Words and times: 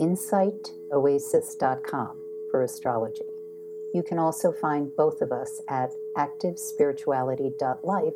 insightoasis.com 0.00 2.16
for 2.50 2.62
astrology. 2.62 3.26
You 3.92 4.02
can 4.02 4.18
also 4.18 4.50
find 4.52 4.90
both 4.96 5.20
of 5.20 5.30
us 5.30 5.60
at 5.68 5.90
activespirituality.life, 6.16 8.14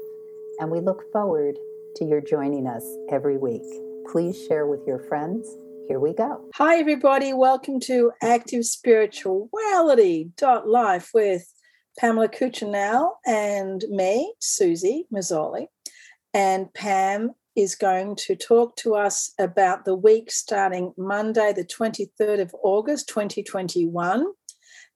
and 0.61 0.71
we 0.71 0.81
look 0.81 1.13
forward 1.13 1.59
to 1.97 2.05
your 2.05 2.21
joining 2.21 2.65
us 2.67 2.85
every 3.11 3.37
week. 3.37 3.63
Please 4.11 4.43
share 4.47 4.67
with 4.67 4.87
your 4.87 5.01
friends. 5.01 5.57
Here 5.89 6.01
we 6.01 6.15
go. 6.15 6.49
Hi, 6.55 6.79
everybody. 6.79 7.35
Welcome 7.35 7.81
to 7.81 8.13
Active 8.23 8.65
Spirituality.life 8.65 11.11
with 11.13 11.53
Pamela 11.99 12.29
Cuccinell 12.29 13.19
and 13.27 13.85
me, 13.91 14.33
Susie 14.41 15.07
Mazzoli. 15.13 15.67
And 16.33 16.73
Pam 16.73 17.35
is 17.57 17.75
going 17.75 18.17
to 18.17 18.37
talk 18.37 18.77
to 18.77 18.95
us 18.95 19.33
about 19.39 19.85
the 19.85 19.95
week 19.95 20.31
starting 20.31 20.93
Monday, 20.97 21.53
the 21.53 21.65
23rd 21.65 22.41
of 22.41 22.55
August, 22.63 23.09
2021. 23.09 24.27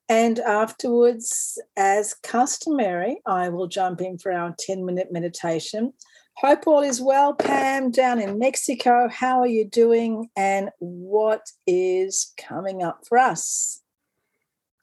And 0.09 0.39
afterwards, 0.39 1.61
as 1.77 2.15
customary, 2.15 3.21
I 3.25 3.49
will 3.49 3.67
jump 3.67 4.01
in 4.01 4.17
for 4.17 4.31
our 4.31 4.55
10 4.57 4.85
minute 4.85 5.09
meditation. 5.11 5.93
Hope 6.37 6.67
all 6.67 6.81
is 6.81 7.01
well, 7.01 7.33
Pam, 7.33 7.91
down 7.91 8.19
in 8.19 8.39
Mexico. 8.39 9.09
How 9.09 9.39
are 9.41 9.47
you 9.47 9.65
doing? 9.65 10.29
And 10.35 10.69
what 10.79 11.41
is 11.67 12.33
coming 12.37 12.81
up 12.81 13.01
for 13.07 13.17
us? 13.17 13.81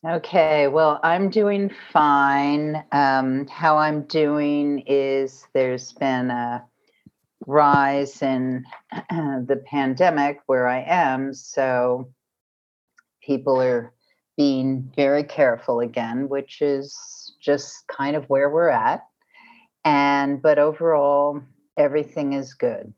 Okay, 0.06 0.68
well, 0.68 1.00
I'm 1.02 1.30
doing 1.30 1.72
fine. 1.92 2.84
Um, 2.92 3.48
how 3.48 3.78
I'm 3.78 4.02
doing 4.02 4.84
is 4.86 5.48
there's 5.52 5.92
been 5.94 6.30
a 6.30 6.62
rise 7.46 8.20
in 8.22 8.64
the 9.10 9.62
pandemic 9.66 10.40
where 10.46 10.68
I 10.68 10.82
am. 10.82 11.32
So 11.32 12.12
people 13.22 13.60
are 13.60 13.92
being 14.36 14.92
very 14.94 15.24
careful 15.24 15.80
again, 15.80 16.28
which 16.28 16.60
is 16.60 17.34
just 17.40 17.86
kind 17.88 18.16
of 18.16 18.28
where 18.28 18.50
we're 18.50 18.68
at. 18.68 19.04
And, 19.84 20.42
but 20.42 20.58
overall, 20.58 21.40
everything 21.76 22.32
is 22.32 22.54
good. 22.54 22.92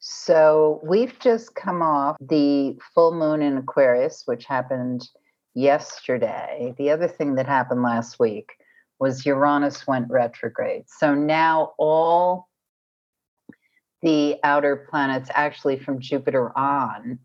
So 0.00 0.80
we've 0.82 1.16
just 1.20 1.54
come 1.54 1.80
off 1.80 2.16
the 2.20 2.76
full 2.92 3.14
moon 3.14 3.40
in 3.40 3.56
Aquarius, 3.56 4.24
which 4.26 4.44
happened 4.44 5.08
yesterday. 5.54 6.74
The 6.76 6.90
other 6.90 7.06
thing 7.06 7.36
that 7.36 7.46
happened 7.46 7.82
last 7.82 8.18
week 8.18 8.50
was 8.98 9.24
Uranus 9.24 9.86
went 9.86 10.10
retrograde. 10.10 10.84
So 10.88 11.14
now 11.14 11.72
all 11.78 12.48
the 14.02 14.36
outer 14.42 14.86
planets, 14.90 15.30
actually 15.34 15.78
from 15.78 16.00
Jupiter 16.00 16.56
on, 16.58 17.18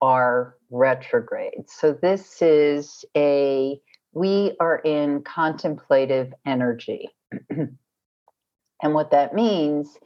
are 0.00 0.56
retrograde. 0.70 1.68
So 1.68 1.92
this 1.92 2.40
is 2.40 3.04
a, 3.16 3.80
we 4.12 4.56
are 4.60 4.78
in 4.78 5.22
contemplative 5.22 6.32
energy. 6.46 7.08
and 7.50 7.74
what 8.82 9.10
that 9.10 9.34
means 9.34 9.98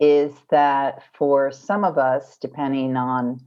is 0.00 0.32
that 0.50 1.02
for 1.14 1.52
some 1.52 1.84
of 1.84 1.96
us, 1.98 2.36
depending 2.40 2.96
on 2.96 3.40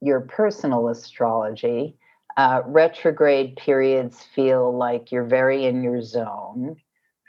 your 0.00 0.20
personal 0.20 0.88
astrology, 0.88 1.96
uh, 2.36 2.62
retrograde 2.66 3.56
periods 3.56 4.22
feel 4.34 4.76
like 4.76 5.10
you're 5.10 5.24
very 5.24 5.64
in 5.64 5.82
your 5.82 6.02
zone. 6.02 6.76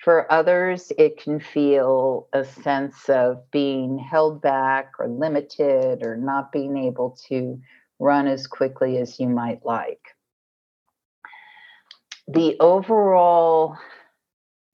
For 0.04 0.32
others, 0.32 0.92
it 0.98 1.18
can 1.18 1.40
feel 1.40 2.28
a 2.32 2.46
sense 2.46 3.10
of 3.10 3.50
being 3.52 3.98
held 3.98 4.42
back 4.42 4.94
or 5.00 5.08
limited 5.08 6.04
or 6.04 6.16
not 6.16 6.52
being 6.52 6.78
able 6.78 7.18
to 7.28 7.60
run 8.00 8.28
as 8.28 8.48
quickly 8.48 8.98
as 8.98 9.20
you 9.20 9.28
might 9.28 9.66
like. 9.66 10.02
The 12.28 12.58
overall 12.60 13.78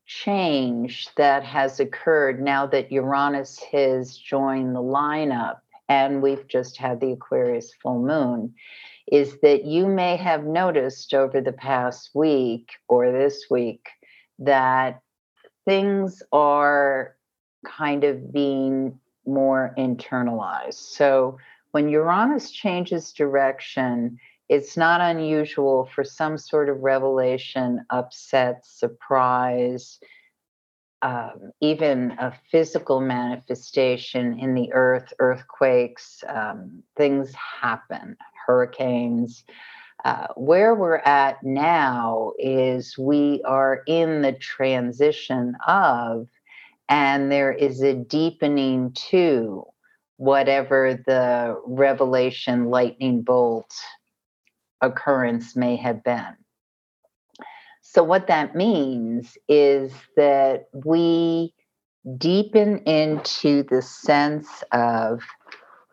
change 0.05 1.07
that 1.15 1.43
has 1.43 1.79
occurred 1.79 2.41
now 2.41 2.65
that 2.67 2.91
Uranus 2.91 3.59
has 3.71 4.17
joined 4.17 4.75
the 4.75 4.81
lineup 4.81 5.59
and 5.87 6.21
we've 6.21 6.47
just 6.47 6.77
had 6.77 6.99
the 6.99 7.11
Aquarius 7.11 7.73
full 7.81 8.01
moon 8.01 8.53
is 9.11 9.37
that 9.41 9.65
you 9.65 9.87
may 9.87 10.15
have 10.15 10.43
noticed 10.45 11.13
over 11.13 11.41
the 11.41 11.53
past 11.53 12.09
week 12.13 12.71
or 12.87 13.11
this 13.11 13.45
week 13.49 13.87
that 14.39 15.02
things 15.65 16.21
are 16.31 17.15
kind 17.65 18.03
of 18.03 18.31
being 18.31 18.99
more 19.25 19.73
internalized. 19.77 20.73
So 20.73 21.37
when 21.71 21.89
Uranus 21.89 22.51
changes 22.51 23.13
direction, 23.13 24.19
it's 24.49 24.75
not 24.77 25.01
unusual 25.01 25.89
for 25.95 26.03
some 26.03 26.37
sort 26.37 26.69
of 26.69 26.81
revelation, 26.81 27.85
upset, 27.89 28.65
surprise, 28.65 29.99
um, 31.01 31.51
even 31.59 32.11
a 32.19 32.33
physical 32.51 33.01
manifestation 33.01 34.39
in 34.39 34.53
the 34.53 34.71
earth, 34.73 35.13
earthquakes, 35.19 36.23
um, 36.27 36.83
things 36.95 37.33
happen, 37.33 38.15
hurricanes. 38.45 39.43
Uh, 40.03 40.27
where 40.35 40.75
we're 40.75 40.97
at 40.97 41.41
now 41.43 42.33
is 42.37 42.97
we 42.97 43.41
are 43.45 43.83
in 43.87 44.21
the 44.21 44.33
transition 44.33 45.55
of, 45.65 46.27
and 46.89 47.31
there 47.31 47.53
is 47.53 47.81
a 47.81 47.93
deepening 47.93 48.91
to 48.91 49.63
whatever 50.17 51.01
the 51.07 51.57
revelation 51.65 52.65
lightning 52.69 53.21
bolt 53.21 53.73
occurrence 54.81 55.55
may 55.55 55.77
have 55.77 56.03
been. 56.03 56.35
So, 57.81 58.03
what 58.03 58.27
that 58.27 58.55
means 58.55 59.37
is 59.47 59.93
that 60.17 60.65
we 60.73 61.53
deepen 62.17 62.79
into 62.79 63.63
the 63.63 63.81
sense 63.81 64.47
of 64.71 65.21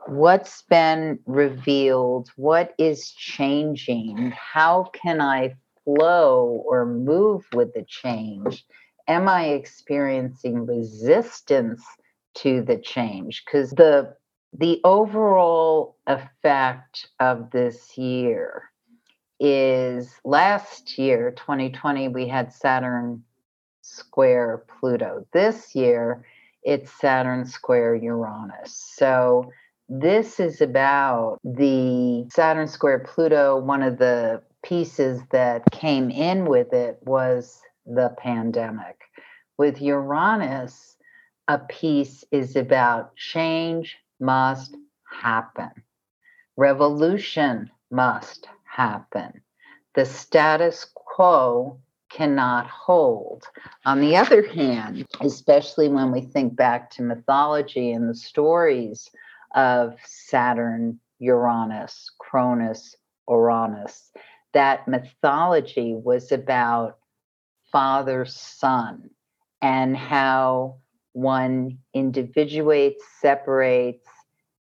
what's 0.07 0.63
been 0.63 1.19
revealed, 1.27 2.31
what 2.37 2.75
is 2.79 3.11
changing, 3.13 4.33
how 4.33 4.91
can 4.93 5.21
I 5.21 5.55
flow 5.85 6.63
or 6.67 6.87
move 6.87 7.47
with 7.53 7.73
the 7.75 7.85
change? 7.87 8.65
Am 9.09 9.29
I 9.29 9.49
experiencing 9.49 10.67
resistance 10.67 11.85
to 12.37 12.63
the 12.63 12.77
change? 12.77 13.43
Because 13.45 13.71
the 13.71 14.15
the 14.53 14.81
overall 14.83 15.97
effect 16.07 17.09
of 17.21 17.51
this 17.53 17.97
year 17.97 18.71
is 19.39 20.13
last 20.25 20.99
year 20.99 21.31
2020 21.31 22.09
we 22.09 22.27
had 22.27 22.53
saturn 22.53 23.23
square 23.81 24.65
pluto 24.69 25.25
this 25.33 25.75
year 25.75 26.27
it's 26.63 26.93
saturn 27.01 27.45
square 27.45 27.95
uranus 27.95 28.75
so 28.97 29.51
this 29.93 30.39
is 30.39 30.61
about 30.61 31.39
the 31.43 32.25
Saturn 32.31 32.69
square 32.69 33.01
Pluto. 33.01 33.59
One 33.59 33.83
of 33.83 33.99
the 33.99 34.41
pieces 34.63 35.21
that 35.33 35.69
came 35.73 36.11
in 36.11 36.45
with 36.47 36.73
it 36.73 36.99
was 37.03 37.61
the 37.85 38.15
pandemic. 38.17 39.01
With 39.59 39.83
Uranus, 39.83 40.97
a 41.49 41.59
piece 41.59 42.25
is 42.31 42.55
about 42.55 43.17
change 43.17 43.99
must 44.21 44.77
happen, 45.11 45.71
revolution 46.57 47.69
must 47.91 48.47
happen. 48.63 49.41
The 49.97 50.05
status 50.05 50.87
quo 50.95 51.81
cannot 52.11 52.69
hold. 52.69 53.45
On 53.85 53.99
the 53.99 54.17
other 54.17 54.47
hand, 54.47 55.07
especially 55.21 55.89
when 55.89 56.13
we 56.13 56.21
think 56.21 56.55
back 56.55 56.91
to 56.93 57.03
mythology 57.03 57.91
and 57.91 58.09
the 58.09 58.15
stories 58.15 59.11
of 59.55 59.95
Saturn, 60.05 60.99
Uranus, 61.19 62.11
Cronus, 62.19 62.97
Uranus. 63.29 64.11
That 64.53 64.89
mythology 64.89 65.95
was 65.95 66.33
about 66.33 66.99
father 67.71 68.25
son 68.25 69.11
and 69.63 69.97
how 69.97 70.77
one 71.13 71.79
individuates, 71.95 73.05
separates, 73.21 74.07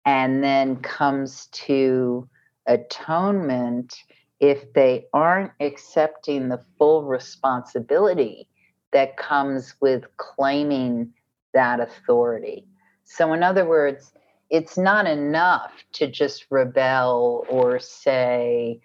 and 0.05 0.43
then 0.43 0.77
comes 0.77 1.47
to 1.47 2.27
atonement 2.67 3.95
if 4.39 4.71
they 4.73 5.05
aren't 5.13 5.51
accepting 5.59 6.49
the 6.49 6.63
full 6.77 7.03
responsibility 7.03 8.47
that 8.91 9.17
comes 9.17 9.75
with 9.81 10.05
claiming 10.17 11.13
that 11.53 11.79
authority. 11.79 12.65
So, 13.03 13.33
in 13.33 13.43
other 13.43 13.65
words, 13.65 14.13
it's 14.49 14.77
not 14.77 15.07
enough 15.07 15.71
to 15.93 16.07
just 16.07 16.45
rebel 16.49 17.45
or 17.49 17.79
say, 17.79 18.81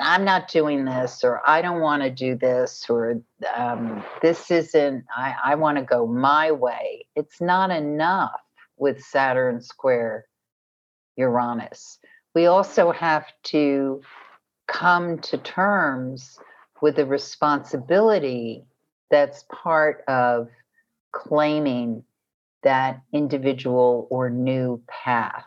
I'm 0.00 0.24
not 0.24 0.48
doing 0.48 0.84
this, 0.84 1.22
or 1.22 1.42
I 1.46 1.60
don't 1.60 1.80
want 1.80 2.02
to 2.02 2.10
do 2.10 2.34
this, 2.34 2.86
or 2.88 3.20
um, 3.54 4.02
this 4.22 4.50
isn't, 4.50 5.04
I, 5.14 5.34
I 5.44 5.54
want 5.56 5.76
to 5.78 5.84
go 5.84 6.06
my 6.06 6.50
way. 6.50 7.06
It's 7.14 7.40
not 7.40 7.70
enough 7.70 8.40
with 8.78 9.02
Saturn 9.02 9.60
square 9.60 10.26
Uranus. 11.16 11.98
We 12.34 12.46
also 12.46 12.90
have 12.92 13.26
to 13.44 14.00
come 14.66 15.18
to 15.18 15.36
terms 15.38 16.38
with 16.80 16.96
the 16.96 17.04
responsibility 17.04 18.64
that's 19.10 19.44
part 19.52 20.04
of 20.08 20.48
claiming 21.12 22.02
that 22.62 23.00
individual 23.12 24.06
or 24.10 24.30
new 24.30 24.82
path. 24.88 25.44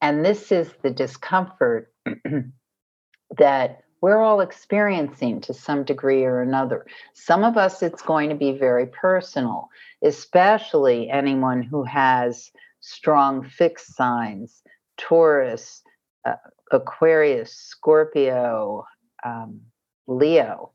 And 0.00 0.24
this 0.24 0.50
is 0.50 0.72
the 0.82 0.90
discomfort 0.90 1.92
that 3.38 3.82
we're 4.00 4.20
all 4.20 4.40
experiencing 4.40 5.40
to 5.42 5.54
some 5.54 5.84
degree 5.84 6.24
or 6.24 6.42
another. 6.42 6.86
Some 7.14 7.44
of 7.44 7.56
us, 7.56 7.82
it's 7.82 8.02
going 8.02 8.28
to 8.30 8.34
be 8.34 8.52
very 8.52 8.86
personal, 8.86 9.68
especially 10.02 11.08
anyone 11.08 11.62
who 11.62 11.84
has 11.84 12.50
strong 12.80 13.44
fixed 13.44 13.94
signs, 13.94 14.62
Taurus, 14.96 15.82
uh, 16.24 16.34
Aquarius, 16.72 17.54
Scorpio, 17.54 18.84
um, 19.24 19.60
Leo 20.08 20.72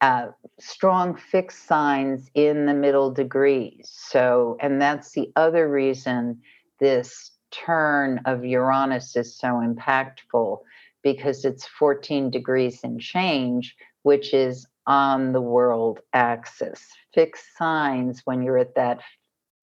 uh, 0.00 0.28
strong 0.58 1.16
fixed 1.16 1.66
signs 1.66 2.30
in 2.34 2.66
the 2.66 2.74
middle 2.74 3.10
degrees. 3.10 3.90
So, 3.92 4.56
and 4.60 4.80
that's 4.80 5.12
the 5.12 5.30
other 5.36 5.68
reason 5.68 6.40
this 6.78 7.32
turn 7.50 8.20
of 8.24 8.44
Uranus 8.44 9.16
is 9.16 9.36
so 9.36 9.48
impactful 9.48 10.60
because 11.02 11.44
it's 11.44 11.66
14 11.66 12.30
degrees 12.30 12.80
and 12.82 13.00
change, 13.00 13.76
which 14.02 14.32
is 14.32 14.66
on 14.86 15.32
the 15.32 15.40
world 15.40 16.00
axis. 16.12 16.86
Fixed 17.14 17.56
signs, 17.56 18.22
when 18.24 18.42
you're 18.42 18.58
at 18.58 18.74
that 18.74 19.00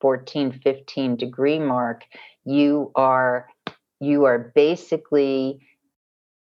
14, 0.01 0.59
15 0.63 1.15
degree 1.15 1.59
mark, 1.59 2.03
you 2.45 2.91
are 2.95 3.47
you 3.99 4.25
are 4.25 4.51
basically 4.53 5.59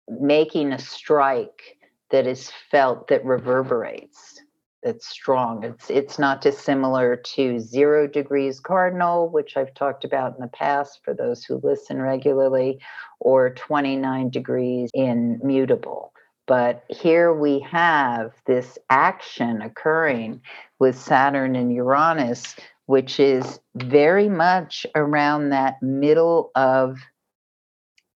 making 0.09 0.73
a 0.73 0.79
strike 0.79 1.79
that 2.11 2.27
is 2.27 2.51
felt 2.71 3.09
that 3.09 3.25
reverberates 3.25 4.41
that's 4.83 5.09
strong. 5.09 5.63
It's 5.63 5.91
it's 5.91 6.19
not 6.19 6.41
dissimilar 6.41 7.17
to 7.17 7.61
zero 7.61 8.07
degrees 8.07 8.61
cardinal 8.61 9.29
which 9.29 9.57
i've 9.57 9.75
talked 9.75 10.05
about 10.05 10.35
in 10.35 10.41
the 10.41 10.49
past 10.49 11.01
for 11.05 11.13
those 11.13 11.45
who 11.45 11.61
listen 11.63 12.01
regularly 12.01 12.81
or 13.19 13.51
29 13.51 14.31
degrees 14.31 14.91
in 14.95 15.39
mutable 15.45 16.13
but 16.47 16.85
here 16.89 17.33
we 17.35 17.61
have 17.61 18.33
this 18.47 18.79
action 18.89 19.61
occurring 19.61 20.41
with 20.79 20.99
saturn 20.99 21.57
and 21.57 21.75
uranus 21.75 22.57
which 22.87 23.21
is 23.21 23.61
very 23.77 24.29
much 24.29 24.87
around 24.95 25.51
that 25.51 25.81
middle 25.83 26.51
of 26.55 26.99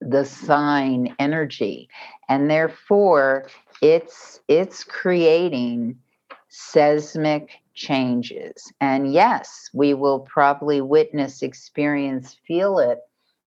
the 0.08 0.24
sign 0.24 1.14
energy. 1.18 1.88
And 2.28 2.50
therefore 2.50 3.48
it's 3.82 4.40
it's 4.48 4.84
creating 4.84 5.98
seismic 6.48 7.50
changes. 7.74 8.72
And 8.80 9.12
yes 9.12 9.70
we 9.72 9.94
will 9.94 10.20
probably 10.20 10.80
witness 10.80 11.42
experience 11.42 12.36
feel 12.46 12.78
it 12.78 13.00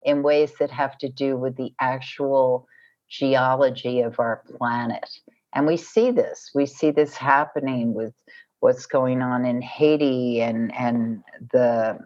in 0.03 0.23
ways 0.23 0.53
that 0.59 0.71
have 0.71 0.97
to 0.99 1.09
do 1.09 1.37
with 1.37 1.57
the 1.57 1.73
actual 1.79 2.67
geology 3.09 4.01
of 4.01 4.19
our 4.19 4.43
planet. 4.57 5.09
And 5.53 5.65
we 5.65 5.77
see 5.77 6.11
this. 6.11 6.51
We 6.53 6.65
see 6.65 6.91
this 6.91 7.15
happening 7.15 7.93
with 7.93 8.13
what's 8.59 8.85
going 8.85 9.21
on 9.21 9.45
in 9.45 9.61
Haiti 9.61 10.41
and 10.41 10.73
and 10.75 11.23
the 11.51 11.99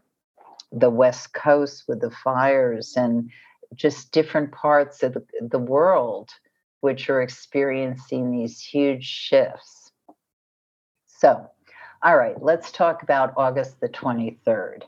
the 0.72 0.90
west 0.90 1.34
coast 1.34 1.84
with 1.88 2.02
the 2.02 2.12
fires 2.12 2.94
and 2.96 3.30
just 3.76 4.12
different 4.12 4.52
parts 4.52 5.04
of 5.04 5.14
the, 5.14 5.24
the 5.42 5.60
world 5.60 6.30
which 6.82 7.10
are 7.10 7.22
experiencing 7.22 8.32
these 8.32 8.60
huge 8.60 9.06
shifts. 9.06 9.92
So, 11.06 11.50
all 12.04 12.18
right, 12.18 12.42
let's 12.42 12.72
talk 12.72 13.04
about 13.04 13.34
August 13.38 13.80
the 13.80 13.90
23rd. 13.90 14.82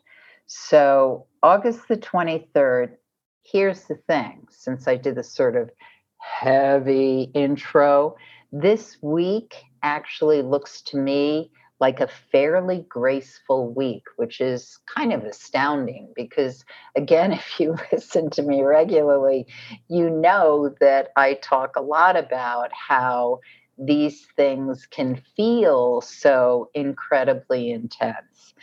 So, 0.48 1.28
August 1.44 1.88
the 1.88 1.98
23rd, 1.98 2.96
here's 3.44 3.84
the 3.84 3.96
thing 3.96 4.48
since 4.50 4.88
I 4.88 4.96
did 4.96 5.16
this 5.16 5.32
sort 5.32 5.56
of 5.56 5.70
heavy 6.18 7.32
intro, 7.34 8.16
this 8.52 8.98
week 9.02 9.56
actually 9.84 10.42
looks 10.42 10.82
to 10.84 10.98
me 10.98 11.52
like 11.80 12.00
a 12.00 12.08
fairly 12.32 12.86
graceful 12.88 13.74
week, 13.74 14.04
which 14.16 14.40
is 14.40 14.80
kind 14.86 15.12
of 15.12 15.24
astounding 15.24 16.12
because, 16.16 16.64
again, 16.96 17.32
if 17.34 17.60
you 17.60 17.76
listen 17.92 18.30
to 18.32 18.44
me 18.44 18.62
regularly, 18.62 19.48
you 19.90 20.10
know 20.10 20.74
that 20.80 21.10
I 21.16 21.36
talk 21.36 21.76
a 21.76 21.82
lot 21.82 22.16
about 22.16 22.72
how 22.74 23.40
these 23.78 24.28
things 24.36 24.86
can 24.86 25.22
feel 25.36 26.02
so 26.02 26.70
incredibly 26.74 27.72
intense. 27.72 28.54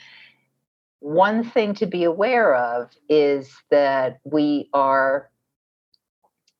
One 1.00 1.42
thing 1.42 1.74
to 1.74 1.86
be 1.86 2.04
aware 2.04 2.54
of 2.54 2.90
is 3.08 3.50
that 3.70 4.20
we 4.24 4.68
are 4.72 5.30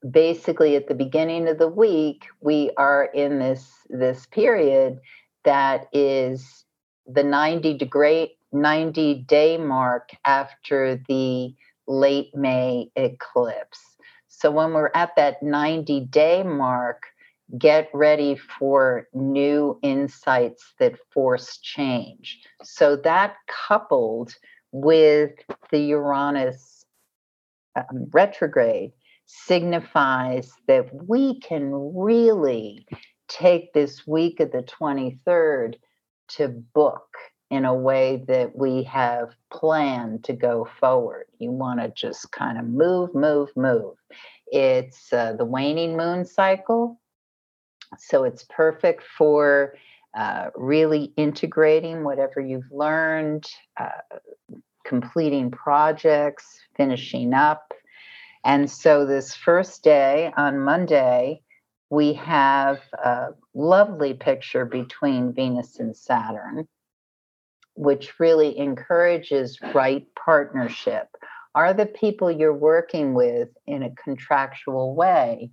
basically 0.09 0.77
at 0.77 0.89
the 0.89 0.95
beginning 0.95 1.47
of 1.47 1.59
the 1.59 1.69
week 1.69 2.27
we 2.41 2.71
are 2.79 3.05
in 3.13 3.39
this 3.39 3.71
this 3.91 4.25
period 4.27 4.99
that 5.45 5.89
is 5.93 6.65
the 7.07 7.23
90 7.23 7.75
degree 7.79 8.37
90 8.53 9.25
day 9.27 9.57
mark 9.57 10.11
after 10.25 11.01
the 11.09 11.55
late 11.87 12.35
May 12.35 12.91
eclipse. 12.97 13.81
So 14.29 14.51
when 14.51 14.73
we're 14.73 14.91
at 14.95 15.15
that 15.17 15.43
90 15.43 16.01
day 16.07 16.43
mark, 16.43 17.03
get 17.59 17.89
ready 17.93 18.37
for 18.37 19.09
new 19.13 19.79
insights 19.83 20.73
that 20.79 20.95
force 21.13 21.59
change. 21.59 22.41
So 22.63 22.97
that 22.97 23.37
coupled 23.49 24.35
with 24.73 25.33
the 25.71 25.81
Uranus 25.81 26.85
um, 27.77 28.07
retrograde 28.13 28.93
signifies 29.27 30.53
that 30.67 30.89
we 31.09 31.39
can 31.41 31.71
really 31.95 32.87
take 33.31 33.73
this 33.73 34.07
week 34.07 34.41
of 34.41 34.53
the 34.53 34.63
23rd 34.63 35.77
to 36.29 36.49
book 36.49 37.17
in 37.51 37.65
a 37.65 37.75
way 37.75 38.23
that 38.29 38.55
we 38.55 38.83
have 38.85 39.31
planned 39.51 40.25
to 40.25 40.33
go 40.33 40.69
forward. 40.79 41.27
You 41.39 41.51
want 41.51 41.81
to 41.81 41.89
just 41.89 42.31
kind 42.33 42.59
of 42.59 42.65
move, 42.65 43.15
move, 43.15 43.49
move. 43.57 43.95
It's 44.47 45.13
uh, 45.13 45.35
the 45.35 45.45
waning 45.45 45.97
moon 45.97 46.25
cycle. 46.25 47.01
So 47.99 48.25
it's 48.25 48.45
perfect 48.49 49.03
for 49.19 49.75
uh, 50.17 50.51
really 50.55 51.13
integrating 51.17 52.05
whatever 52.05 52.41
you've 52.41 52.71
learned, 52.71 53.49
uh, 53.79 53.89
completing 54.85 55.51
projects, 55.51 56.61
finishing 56.77 57.35
up. 57.35 57.73
And 58.45 58.71
so 58.71 59.07
this 59.07 59.35
first 59.35 59.83
day 59.83 60.33
on 60.37 60.61
Monday, 60.61 61.43
we 61.91 62.13
have 62.15 62.81
a 62.93 63.31
lovely 63.53 64.15
picture 64.15 64.65
between 64.65 65.33
Venus 65.33 65.81
and 65.81 65.95
Saturn, 65.97 66.69
which 67.75 68.19
really 68.21 68.57
encourages 68.57 69.59
right 69.75 70.07
partnership. 70.15 71.09
Are 71.55 71.75
the 71.75 71.87
people 71.87 72.31
you're 72.31 72.55
working 72.55 73.13
with 73.13 73.49
in 73.67 73.83
a 73.83 73.95
contractual 74.03 74.95
way 74.95 75.51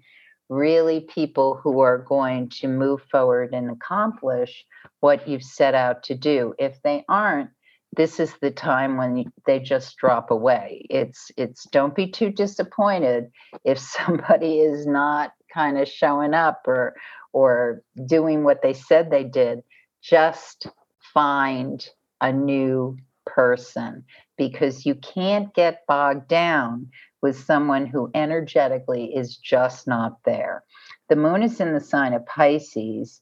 really 0.49 1.01
people 1.01 1.59
who 1.61 1.81
are 1.81 1.97
going 1.97 2.47
to 2.47 2.69
move 2.69 3.01
forward 3.11 3.53
and 3.53 3.69
accomplish 3.69 4.65
what 5.01 5.27
you've 5.27 5.43
set 5.43 5.75
out 5.75 6.03
to 6.03 6.15
do? 6.15 6.53
If 6.57 6.81
they 6.83 7.03
aren't, 7.09 7.49
this 7.95 8.19
is 8.19 8.33
the 8.41 8.51
time 8.51 8.95
when 8.97 9.25
they 9.45 9.59
just 9.59 9.97
drop 9.97 10.29
away. 10.29 10.85
It's 10.89 11.31
it's 11.35 11.65
don't 11.71 11.95
be 11.95 12.07
too 12.07 12.29
disappointed 12.29 13.31
if 13.65 13.79
somebody 13.97 14.59
is 14.59 14.85
not 14.85 15.31
kind 15.53 15.77
of 15.77 15.87
showing 15.87 16.33
up 16.33 16.61
or 16.65 16.95
or 17.33 17.81
doing 18.05 18.43
what 18.43 18.61
they 18.61 18.73
said 18.73 19.09
they 19.09 19.23
did 19.23 19.61
just 20.01 20.67
find 21.13 21.89
a 22.21 22.31
new 22.31 22.97
person 23.25 24.03
because 24.37 24.85
you 24.85 24.95
can't 24.95 25.53
get 25.53 25.85
bogged 25.87 26.27
down 26.27 26.89
with 27.21 27.43
someone 27.43 27.85
who 27.85 28.09
energetically 28.13 29.15
is 29.15 29.37
just 29.37 29.87
not 29.87 30.17
there. 30.25 30.63
The 31.09 31.15
moon 31.15 31.43
is 31.43 31.59
in 31.59 31.73
the 31.73 31.81
sign 31.81 32.13
of 32.13 32.25
Pisces. 32.25 33.21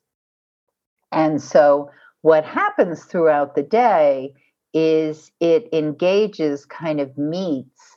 And 1.12 1.42
so, 1.42 1.90
what 2.22 2.44
happens 2.44 3.06
throughout 3.06 3.56
the 3.56 3.64
day 3.64 4.34
is 4.74 5.32
it 5.40 5.70
engages, 5.72 6.66
kind 6.66 7.00
of 7.00 7.18
meets 7.18 7.95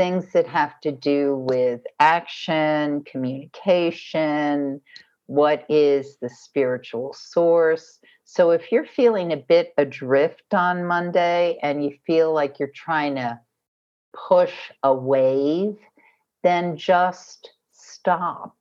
things 0.00 0.32
that 0.32 0.46
have 0.46 0.80
to 0.80 0.90
do 0.90 1.36
with 1.46 1.82
action, 1.98 3.04
communication, 3.04 4.80
what 5.26 5.66
is 5.68 6.16
the 6.22 6.30
spiritual 6.30 7.12
source. 7.12 7.98
So, 8.24 8.50
if 8.50 8.72
you're 8.72 8.86
feeling 8.86 9.30
a 9.30 9.36
bit 9.36 9.74
adrift 9.76 10.54
on 10.54 10.86
Monday 10.86 11.58
and 11.62 11.84
you 11.84 11.98
feel 12.06 12.32
like 12.32 12.58
you're 12.58 12.72
trying 12.74 13.16
to 13.16 13.38
push 14.14 14.54
a 14.82 14.94
wave, 14.94 15.76
then 16.42 16.78
just 16.78 17.50
stop. 17.70 18.56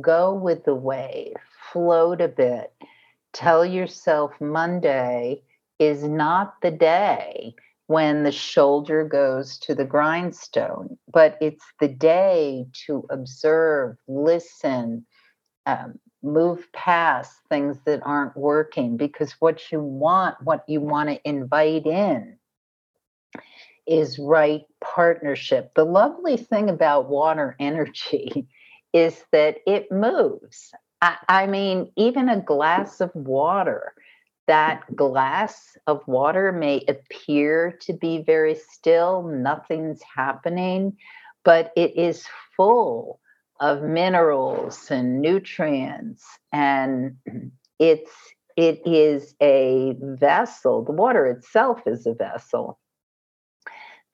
Go 0.00 0.34
with 0.34 0.64
the 0.64 0.74
wave, 0.74 1.36
float 1.72 2.20
a 2.20 2.26
bit. 2.26 2.72
Tell 3.32 3.64
yourself 3.64 4.32
Monday 4.40 5.40
is 5.78 6.02
not 6.02 6.54
the 6.62 6.72
day 6.72 7.54
when 7.88 8.22
the 8.22 8.32
shoulder 8.32 9.02
goes 9.02 9.56
to 9.56 9.74
the 9.74 9.84
grindstone, 9.84 10.98
but 11.10 11.38
it's 11.40 11.64
the 11.80 11.88
day 11.88 12.66
to 12.86 13.04
observe, 13.10 13.96
listen, 14.06 15.04
um, 15.64 15.98
move 16.22 16.70
past 16.74 17.32
things 17.48 17.78
that 17.86 18.00
aren't 18.04 18.36
working 18.36 18.98
because 18.98 19.32
what 19.40 19.72
you 19.72 19.80
want, 19.80 20.36
what 20.42 20.64
you 20.68 20.82
want 20.82 21.08
to 21.08 21.18
invite 21.26 21.86
in 21.86 22.36
is 23.86 24.18
right 24.18 24.66
partnership. 24.82 25.72
The 25.74 25.86
lovely 25.86 26.36
thing 26.36 26.68
about 26.68 27.08
water 27.08 27.56
energy 27.58 28.46
is 28.92 29.24
that 29.32 29.58
it 29.66 29.90
moves. 29.90 30.72
I, 31.00 31.16
I, 31.26 31.46
mean, 31.46 31.90
even 31.96 32.28
a 32.28 32.40
glass 32.40 33.00
of 33.00 33.10
water, 33.14 33.94
that 34.48 34.84
glass 34.96 35.76
of 35.86 36.02
water 36.08 36.50
may 36.50 36.82
appear 36.88 37.78
to 37.82 37.92
be 37.92 38.22
very 38.22 38.56
still, 38.56 39.22
nothing's 39.22 40.02
happening, 40.02 40.96
but 41.44 41.72
it 41.76 41.96
is 41.96 42.26
full 42.56 43.20
of 43.60 43.82
minerals 43.82 44.90
and 44.90 45.20
nutrients 45.20 46.24
and 46.52 47.16
it's 47.78 48.12
it 48.56 48.80
is 48.86 49.34
a 49.42 49.94
vessel 50.00 50.84
the 50.84 50.92
water 50.92 51.26
itself 51.26 51.80
is 51.86 52.06
a 52.06 52.14
vessel 52.14 52.78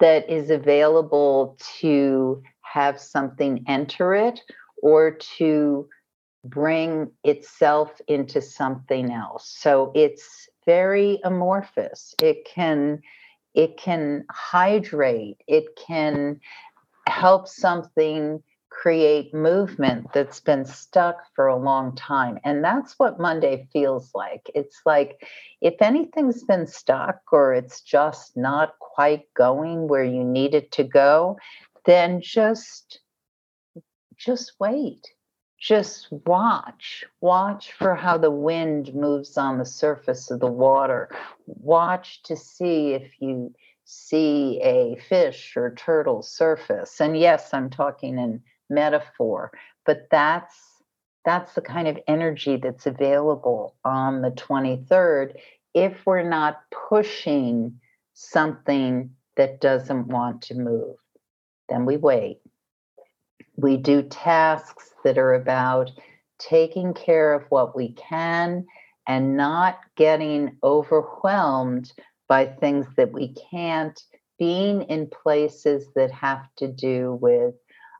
that 0.00 0.28
is 0.30 0.50
available 0.50 1.58
to 1.80 2.42
have 2.62 2.98
something 2.98 3.64
enter 3.68 4.14
it 4.14 4.40
or 4.82 5.10
to 5.10 5.88
bring 6.44 7.10
itself 7.24 8.00
into 8.08 8.40
something 8.40 9.10
else 9.12 9.54
so 9.58 9.92
it's 9.94 10.48
very 10.66 11.20
amorphous 11.24 12.14
it 12.22 12.44
can 12.44 13.00
it 13.54 13.76
can 13.76 14.24
hydrate 14.30 15.40
it 15.46 15.64
can 15.76 16.40
help 17.06 17.48
something 17.48 18.42
create 18.74 19.32
movement 19.32 20.06
that's 20.12 20.40
been 20.40 20.64
stuck 20.64 21.16
for 21.34 21.46
a 21.46 21.56
long 21.56 21.94
time. 21.94 22.38
And 22.44 22.62
that's 22.62 22.94
what 22.98 23.20
Monday 23.20 23.68
feels 23.72 24.10
like. 24.14 24.50
It's 24.54 24.80
like 24.84 25.24
if 25.60 25.74
anything's 25.80 26.42
been 26.42 26.66
stuck 26.66 27.20
or 27.30 27.54
it's 27.54 27.80
just 27.80 28.36
not 28.36 28.78
quite 28.80 29.32
going 29.34 29.86
where 29.86 30.04
you 30.04 30.24
need 30.24 30.54
it 30.54 30.72
to 30.72 30.84
go, 30.84 31.38
then 31.86 32.20
just 32.20 33.00
just 34.16 34.52
wait. 34.58 35.13
Just 35.64 36.12
watch. 36.26 37.06
Watch 37.23 37.73
for 37.73 37.94
how 37.94 38.18
the 38.18 38.30
wind 38.30 38.94
moves 38.94 39.38
on 39.38 39.56
the 39.56 39.64
surface 39.64 40.30
of 40.30 40.40
the 40.40 40.47
water. 40.47 41.09
Watch 41.47 42.23
to 42.25 42.37
see 42.37 42.92
if 42.92 43.12
you 43.18 43.54
see 43.87 44.61
a 44.62 44.97
fish 45.09 45.56
or 45.56 45.75
turtle 45.75 46.21
surface. 46.21 47.00
And 47.00 47.18
yes, 47.18 47.54
I'm 47.54 47.71
talking 47.71 48.18
in 48.18 48.42
metaphor, 48.68 49.52
but 49.87 50.09
that's 50.11 50.54
that's 51.25 51.54
the 51.54 51.62
kind 51.62 51.88
of 51.88 51.99
energy 52.06 52.59
that's 52.59 52.85
available 52.85 53.75
on 53.87 54.21
the 54.21 54.33
23rd 54.33 55.33
if 55.73 56.04
we're 56.04 56.28
not 56.28 56.61
pushing 56.90 57.80
something 58.12 59.11
that 59.38 59.62
doesn't 59.62 60.09
want 60.09 60.42
to 60.42 60.54
move. 60.56 60.97
Then 61.71 61.87
we 61.87 61.97
wait. 61.97 62.40
We 63.64 63.78
do 63.78 64.02
tasks 64.02 64.92
that 65.04 65.16
are 65.16 65.33
about 65.33 65.90
taking 66.38 66.92
care 66.92 67.33
of 67.33 67.47
what 67.49 67.75
we 67.75 67.94
can 67.94 68.66
and 69.09 69.38
not 69.38 69.78
getting 69.97 70.59
overwhelmed 70.62 71.90
by 72.28 72.44
things 72.44 72.87
that 72.99 73.12
we 73.12 73.35
can't, 73.50 73.99
being 74.38 74.83
in 74.83 75.09
places 75.09 75.87
that 75.97 76.11
have 76.11 76.47
to 76.59 76.68
do 76.68 77.18
with 77.23 77.54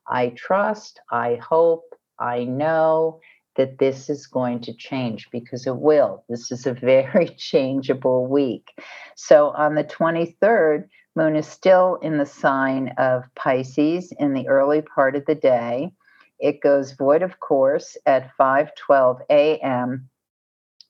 I 0.07 0.35
trust, 0.37 1.01
I 1.11 1.37
hope, 1.37 1.95
I 2.19 2.45
know 2.45 3.21
that 3.57 3.79
this 3.79 4.11
is 4.11 4.27
going 4.27 4.61
to 4.65 4.75
change 4.75 5.31
because 5.33 5.67
it 5.67 5.79
will. 5.79 6.27
This 6.29 6.53
is 6.53 6.67
a 6.67 6.75
very 6.75 7.29
changeable 7.39 8.27
week. 8.27 8.69
So 9.17 9.49
on 9.57 9.77
the 9.77 9.85
23rd, 9.85 10.89
Moon 11.17 11.37
is 11.37 11.47
still 11.47 11.97
in 11.97 12.19
the 12.19 12.27
sign 12.27 12.89
of 12.99 13.25
Pisces 13.37 14.13
in 14.19 14.35
the 14.35 14.49
early 14.49 14.83
part 14.83 15.15
of 15.15 15.25
the 15.27 15.35
day. 15.35 15.93
It 16.41 16.61
goes 16.61 16.93
void 16.93 17.23
of 17.23 17.39
course 17.41 17.97
at 18.07 18.31
5:12 18.37 19.21
a.m., 19.31 20.11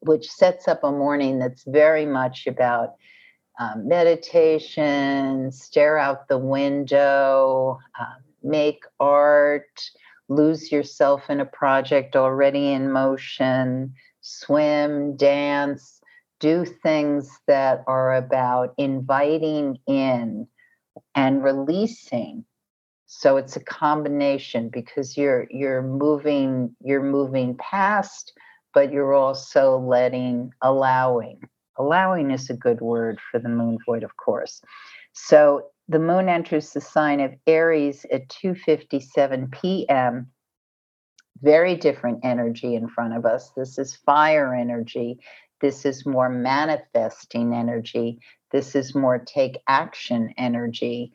which 0.01 0.31
sets 0.31 0.67
up 0.67 0.83
a 0.83 0.91
morning 0.91 1.39
that's 1.39 1.65
very 1.65 2.07
much 2.07 2.47
about 2.47 2.95
um, 3.59 3.87
meditation, 3.87 5.53
stare 5.53 5.99
out 5.99 6.29
the 6.29 6.39
window, 6.39 7.79
um, 8.01 8.25
make 8.43 8.85
art, 8.99 9.91
lose 10.29 10.73
yourself 10.73 11.29
in 11.31 11.41
a 11.41 11.47
project 11.47 12.17
already 12.17 12.73
in 12.73 12.91
motion, 12.91 13.95
swim, 14.23 15.17
dance, 15.17 16.01
do 16.41 16.65
things 16.65 17.31
that 17.47 17.85
are 17.87 18.15
about 18.15 18.75
inviting 18.79 19.79
in 19.87 20.47
and 21.15 21.43
releasing 21.43 22.45
so 23.07 23.37
it's 23.37 23.57
a 23.57 23.65
combination 23.65 24.69
because 24.69 25.17
you're 25.17 25.47
you're 25.51 25.83
moving 25.83 26.75
you're 26.81 27.03
moving 27.03 27.57
past 27.57 28.33
but 28.73 28.93
you're 28.93 29.15
also 29.15 29.79
letting 29.79 30.51
allowing 30.63 31.41
allowing 31.79 32.31
is 32.31 32.51
a 32.51 32.55
good 32.55 32.81
word 32.81 33.19
for 33.31 33.39
the 33.39 33.49
moon 33.49 33.79
void 33.87 34.03
of 34.03 34.17
course 34.17 34.61
so 35.13 35.63
the 35.89 35.99
moon 35.99 36.29
enters 36.29 36.73
the 36.73 36.81
sign 36.81 37.21
of 37.21 37.35
Aries 37.47 38.07
at 38.13 38.29
2:57 38.29 39.53
p.m. 39.53 40.31
Very 41.43 41.77
different 41.77 42.21
energy 42.25 42.75
in 42.75 42.89
front 42.89 43.15
of 43.15 43.27
us. 43.27 43.51
This 43.51 43.79
is 43.79 43.95
fire 43.95 44.55
energy. 44.55 45.21
This 45.65 45.87
is 45.87 46.05
more 46.05 46.29
manifesting 46.29 47.55
energy. 47.55 48.19
This 48.53 48.75
is 48.75 48.95
more 48.95 49.19
take 49.19 49.63
action 49.67 50.35
energy. 50.37 51.11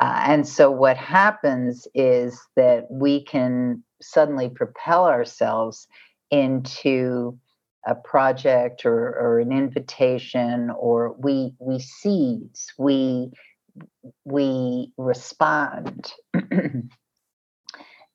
Uh, 0.00 0.24
and 0.26 0.48
so, 0.48 0.72
what 0.72 0.96
happens 0.96 1.86
is 1.94 2.44
that 2.56 2.90
we 2.90 3.22
can 3.22 3.84
suddenly 4.00 4.48
propel 4.48 5.04
ourselves 5.04 5.86
into 6.32 7.38
a 7.86 7.94
project 7.94 8.84
or, 8.84 9.16
or 9.20 9.38
an 9.38 9.52
invitation, 9.52 10.70
or 10.70 11.14
we 11.18 11.54
we 11.60 11.78
seize, 11.78 12.72
we 12.76 13.30
we 14.24 14.90
respond. 14.96 16.12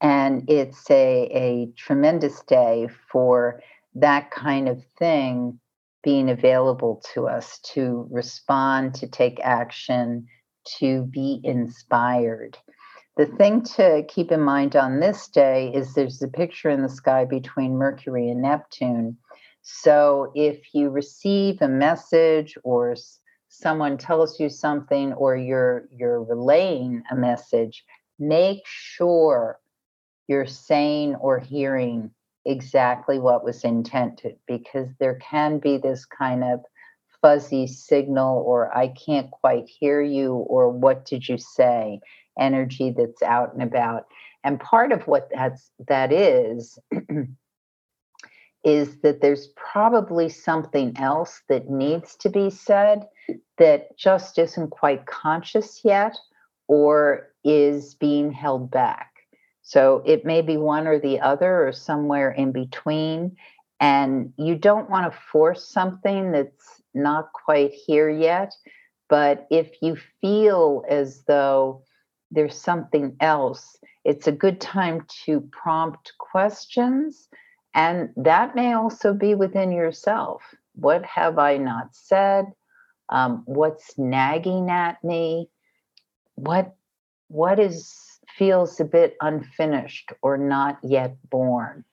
and 0.01 0.49
it's 0.49 0.91
a, 0.91 1.29
a 1.31 1.69
tremendous 1.77 2.43
day 2.43 2.89
for 3.09 3.61
that 3.95 4.31
kind 4.31 4.67
of 4.67 4.83
thing 4.99 5.57
being 6.03 6.29
available 6.29 7.01
to 7.13 7.27
us 7.27 7.59
to 7.59 8.07
respond, 8.11 8.93
to 8.95 9.07
take 9.07 9.39
action, 9.41 10.27
to 10.79 11.03
be 11.03 11.41
inspired. 11.43 12.57
The 13.17 13.25
thing 13.25 13.63
to 13.75 14.03
keep 14.07 14.31
in 14.31 14.41
mind 14.41 14.75
on 14.75 14.99
this 14.99 15.27
day 15.27 15.71
is 15.73 15.93
there's 15.93 16.21
a 16.21 16.27
picture 16.27 16.69
in 16.69 16.83
the 16.83 16.89
sky 16.89 17.25
between 17.25 17.77
Mercury 17.77 18.29
and 18.29 18.41
Neptune. 18.41 19.17
So 19.63 20.31
if 20.35 20.73
you 20.73 20.89
receive 20.89 21.61
a 21.61 21.67
message 21.67 22.57
or 22.63 22.95
someone 23.49 23.97
tells 23.97 24.39
you 24.39 24.49
something 24.49 25.13
or 25.13 25.35
you're 25.35 25.87
you're 25.91 26.21
relaying 26.21 27.01
a 27.09 27.15
message 27.15 27.83
make 28.19 28.61
sure 28.65 29.59
you're 30.27 30.45
saying 30.45 31.15
or 31.15 31.39
hearing 31.39 32.11
exactly 32.47 33.19
what 33.19 33.43
was 33.43 33.63
intended 33.63 34.37
because 34.47 34.87
there 34.99 35.15
can 35.15 35.59
be 35.59 35.77
this 35.77 36.05
kind 36.05 36.43
of 36.43 36.61
fuzzy 37.21 37.67
signal 37.67 38.43
or 38.45 38.75
i 38.77 38.87
can't 38.87 39.29
quite 39.31 39.67
hear 39.67 40.01
you 40.01 40.33
or 40.33 40.69
what 40.69 41.05
did 41.05 41.27
you 41.27 41.37
say 41.37 41.99
energy 42.37 42.93
that's 42.95 43.21
out 43.21 43.53
and 43.53 43.63
about. 43.63 44.05
And 44.43 44.59
part 44.59 44.91
of 44.91 45.07
what 45.07 45.29
that's 45.33 45.71
that 45.87 46.13
is 46.13 46.79
is 48.63 48.99
that 49.01 49.21
there's 49.21 49.47
probably 49.55 50.29
something 50.29 50.93
else 50.97 51.41
that 51.49 51.69
needs 51.69 52.15
to 52.17 52.29
be 52.29 52.49
said 52.49 53.07
that 53.57 53.97
just 53.97 54.37
isn't 54.37 54.69
quite 54.69 55.05
conscious 55.05 55.81
yet 55.83 56.15
or 56.67 57.29
is 57.43 57.95
being 57.95 58.31
held 58.31 58.69
back. 58.71 59.11
So 59.67 60.01
it 60.05 60.23
may 60.23 60.41
be 60.41 60.55
one 60.55 60.87
or 60.87 60.97
the 60.97 61.19
other 61.19 61.67
or 61.67 61.73
somewhere 61.73 62.31
in 62.31 62.53
between. 62.53 63.35
And 63.81 64.31
you 64.37 64.55
don't 64.55 64.89
want 64.89 65.11
to 65.11 65.19
force 65.29 65.67
something 65.67 66.31
that's 66.31 66.81
not 66.93 67.33
quite 67.33 67.73
here 67.73 68.09
yet. 68.09 68.53
But 69.09 69.45
if 69.51 69.69
you 69.81 69.97
feel 70.21 70.85
as 70.87 71.25
though 71.27 71.83
there's 72.31 72.57
something 72.57 73.17
else, 73.19 73.77
it's 74.05 74.25
a 74.25 74.31
good 74.31 74.61
time 74.61 75.05
to 75.25 75.41
prompt 75.51 76.13
questions. 76.17 77.27
And 77.73 78.11
that 78.15 78.55
may 78.55 78.71
also 78.71 79.13
be 79.13 79.35
within 79.35 79.73
yourself. 79.73 80.43
What 80.75 81.03
have 81.03 81.39
I 81.39 81.57
not 81.57 81.89
said? 81.91 82.45
Um, 83.09 83.43
what's 83.45 83.97
nagging 83.97 84.71
at 84.71 85.03
me? 85.03 85.49
What 86.35 86.73
what 87.27 87.59
is 87.59 88.16
feels 88.37 88.79
a 88.79 88.85
bit 88.85 89.17
unfinished 89.21 90.11
or 90.21 90.37
not 90.37 90.77
yet 90.83 91.17
born? 91.29 91.83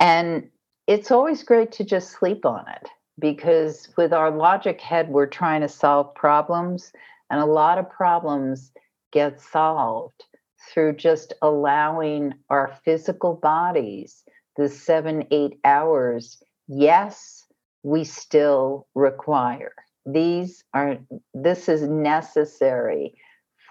And 0.00 0.48
it's 0.86 1.10
always 1.10 1.42
great 1.42 1.72
to 1.72 1.84
just 1.84 2.10
sleep 2.10 2.44
on 2.44 2.64
it 2.68 2.88
because 3.18 3.88
with 3.96 4.12
our 4.12 4.30
logic 4.30 4.80
head, 4.80 5.08
we're 5.08 5.26
trying 5.26 5.60
to 5.60 5.68
solve 5.68 6.14
problems, 6.14 6.92
and 7.30 7.40
a 7.40 7.46
lot 7.46 7.78
of 7.78 7.88
problems 7.90 8.72
get 9.12 9.40
solved 9.40 10.24
through 10.70 10.96
just 10.96 11.32
allowing 11.42 12.34
our 12.50 12.76
physical 12.84 13.34
bodies 13.34 14.24
the 14.56 14.68
seven, 14.68 15.26
eight 15.30 15.58
hours. 15.64 16.42
Yes, 16.68 17.44
we 17.82 18.04
still 18.04 18.86
require. 18.94 19.72
These 20.04 20.64
are, 20.74 20.98
this 21.32 21.68
is 21.68 21.82
necessary 21.82 23.14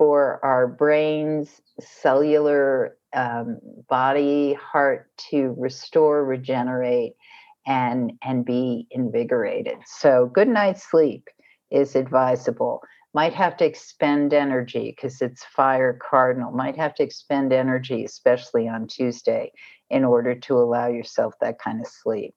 for 0.01 0.43
our 0.43 0.65
brains, 0.65 1.61
cellular 1.79 2.97
um, 3.13 3.59
body, 3.87 4.53
heart 4.53 5.11
to 5.29 5.53
restore, 5.59 6.25
regenerate, 6.25 7.13
and 7.67 8.13
and 8.23 8.43
be 8.43 8.87
invigorated. 8.89 9.77
So 9.85 10.25
good 10.25 10.47
night's 10.47 10.89
sleep 10.89 11.27
is 11.69 11.95
advisable. 11.95 12.81
Might 13.13 13.35
have 13.35 13.55
to 13.57 13.65
expend 13.65 14.33
energy 14.33 14.91
because 14.95 15.21
it's 15.21 15.45
fire 15.45 15.99
cardinal. 16.01 16.51
Might 16.51 16.77
have 16.77 16.95
to 16.95 17.03
expend 17.03 17.53
energy, 17.53 18.03
especially 18.03 18.67
on 18.67 18.87
Tuesday, 18.87 19.51
in 19.91 20.03
order 20.03 20.33
to 20.33 20.57
allow 20.57 20.87
yourself 20.87 21.35
that 21.41 21.59
kind 21.59 21.79
of 21.79 21.85
sleep. 21.85 22.33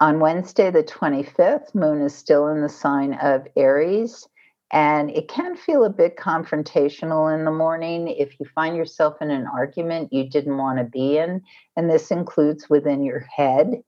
On 0.00 0.20
Wednesday, 0.20 0.70
the 0.70 0.84
25th, 0.84 1.74
moon 1.74 2.00
is 2.00 2.14
still 2.14 2.48
in 2.48 2.62
the 2.62 2.70
sign 2.70 3.12
of 3.12 3.46
Aries 3.56 4.26
and 4.70 5.10
it 5.10 5.28
can 5.28 5.56
feel 5.56 5.84
a 5.84 5.90
bit 5.90 6.16
confrontational 6.16 7.34
in 7.34 7.44
the 7.44 7.50
morning 7.50 8.08
if 8.08 8.38
you 8.38 8.46
find 8.54 8.76
yourself 8.76 9.16
in 9.20 9.30
an 9.30 9.46
argument 9.46 10.12
you 10.12 10.28
didn't 10.28 10.58
want 10.58 10.78
to 10.78 10.84
be 10.84 11.16
in. 11.16 11.42
And 11.76 11.88
this 11.88 12.10
includes 12.10 12.68
within 12.68 13.02
your 13.02 13.20
head. 13.20 13.82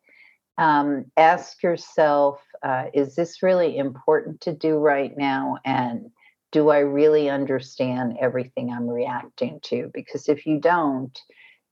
Um, 0.56 1.06
ask 1.16 1.62
yourself 1.62 2.40
uh, 2.62 2.86
is 2.92 3.14
this 3.14 3.42
really 3.42 3.78
important 3.78 4.40
to 4.42 4.52
do 4.52 4.76
right 4.76 5.16
now? 5.16 5.58
And 5.64 6.10
do 6.52 6.70
I 6.70 6.78
really 6.78 7.30
understand 7.30 8.16
everything 8.20 8.70
I'm 8.70 8.88
reacting 8.88 9.60
to? 9.64 9.90
Because 9.94 10.28
if 10.28 10.46
you 10.46 10.58
don't, 10.60 11.18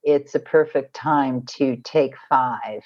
it's 0.03 0.35
a 0.35 0.41
perfect 0.41 0.95
time 0.95 1.43
to 1.57 1.77
take 1.85 2.15
five 2.29 2.83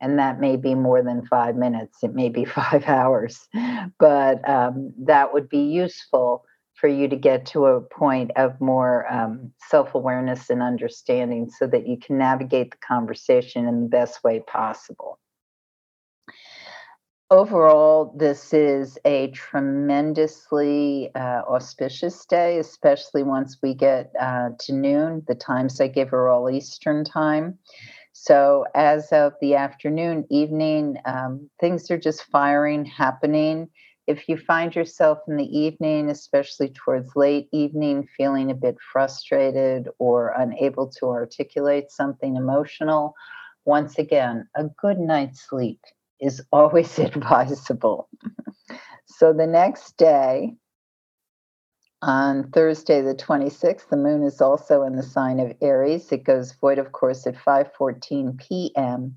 and 0.00 0.18
that 0.18 0.40
may 0.40 0.56
be 0.56 0.74
more 0.74 1.02
than 1.02 1.26
five 1.26 1.56
minutes 1.56 1.98
it 2.02 2.14
may 2.14 2.28
be 2.28 2.44
five 2.60 2.84
hours 2.86 3.48
but 3.98 4.46
um, 4.48 4.92
that 4.98 5.32
would 5.32 5.48
be 5.48 5.62
useful 5.62 6.44
for 6.76 6.88
you 6.88 7.08
to 7.08 7.16
get 7.16 7.46
to 7.46 7.66
a 7.66 7.80
point 7.80 8.30
of 8.36 8.60
more 8.60 9.10
um, 9.10 9.50
self-awareness 9.68 10.50
and 10.50 10.62
understanding 10.62 11.48
so 11.48 11.66
that 11.66 11.86
you 11.86 11.98
can 11.98 12.18
navigate 12.18 12.70
the 12.70 12.76
conversation 12.86 13.66
in 13.66 13.82
the 13.84 13.88
best 13.88 14.22
way 14.22 14.40
possible. 14.40 15.18
Overall 17.30 18.14
this 18.16 18.52
is 18.52 18.98
a 19.04 19.28
tremendously 19.32 21.10
uh, 21.16 21.42
auspicious 21.48 22.24
day 22.26 22.58
especially 22.58 23.24
once 23.24 23.56
we 23.62 23.74
get 23.74 24.12
uh, 24.20 24.50
to 24.60 24.72
noon 24.72 25.24
the 25.26 25.34
times 25.34 25.80
i 25.80 25.88
give 25.88 26.12
are 26.12 26.28
all 26.28 26.48
eastern 26.48 27.04
time 27.04 27.58
so, 28.18 28.64
as 28.74 29.12
of 29.12 29.34
the 29.42 29.56
afternoon, 29.56 30.24
evening, 30.30 30.96
um, 31.04 31.50
things 31.60 31.90
are 31.90 31.98
just 31.98 32.24
firing, 32.24 32.86
happening. 32.86 33.68
If 34.06 34.26
you 34.26 34.38
find 34.38 34.74
yourself 34.74 35.18
in 35.28 35.36
the 35.36 35.44
evening, 35.44 36.08
especially 36.08 36.70
towards 36.70 37.14
late 37.14 37.46
evening, 37.52 38.08
feeling 38.16 38.50
a 38.50 38.54
bit 38.54 38.78
frustrated 38.90 39.90
or 39.98 40.34
unable 40.38 40.88
to 40.98 41.08
articulate 41.08 41.90
something 41.90 42.36
emotional, 42.36 43.14
once 43.66 43.98
again, 43.98 44.48
a 44.56 44.64
good 44.80 44.98
night's 44.98 45.46
sleep 45.46 45.80
is 46.18 46.42
always 46.52 46.98
advisable. 46.98 48.08
so, 49.04 49.34
the 49.34 49.46
next 49.46 49.98
day, 49.98 50.54
on 52.06 52.48
Thursday, 52.52 53.00
the 53.00 53.16
26th, 53.16 53.88
the 53.88 53.96
moon 53.96 54.22
is 54.22 54.40
also 54.40 54.84
in 54.84 54.94
the 54.94 55.02
sign 55.02 55.40
of 55.40 55.52
Aries. 55.60 56.12
It 56.12 56.22
goes 56.22 56.52
void, 56.52 56.78
of 56.78 56.92
course, 56.92 57.26
at 57.26 57.34
5:14 57.34 58.38
p.m. 58.38 59.16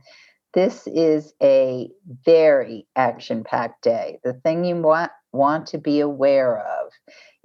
This 0.56 0.88
is 0.88 1.34
a 1.42 1.92
very 2.26 2.88
action-packed 2.96 3.84
day. 3.84 4.20
The 4.24 4.34
thing 4.34 4.66
you 4.66 4.76
want 4.82 5.12
want 5.32 5.68
to 5.68 5.78
be 5.78 6.00
aware 6.00 6.60
of 6.60 6.92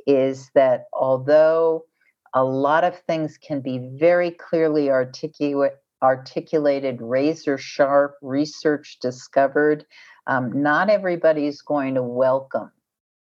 is 0.07 0.50
that 0.54 0.87
although 0.94 1.85
a 2.33 2.42
lot 2.42 2.83
of 2.83 2.98
things 3.00 3.37
can 3.37 3.61
be 3.61 3.90
very 4.00 4.30
clearly 4.30 4.90
articulate, 4.90 5.76
articulated, 6.02 7.02
razor 7.02 7.59
sharp, 7.59 8.16
research 8.22 8.96
discovered, 9.02 9.85
um, 10.26 10.62
not 10.62 10.88
is 10.88 11.61
going 11.61 11.94
to 11.96 12.02
welcome 12.02 12.70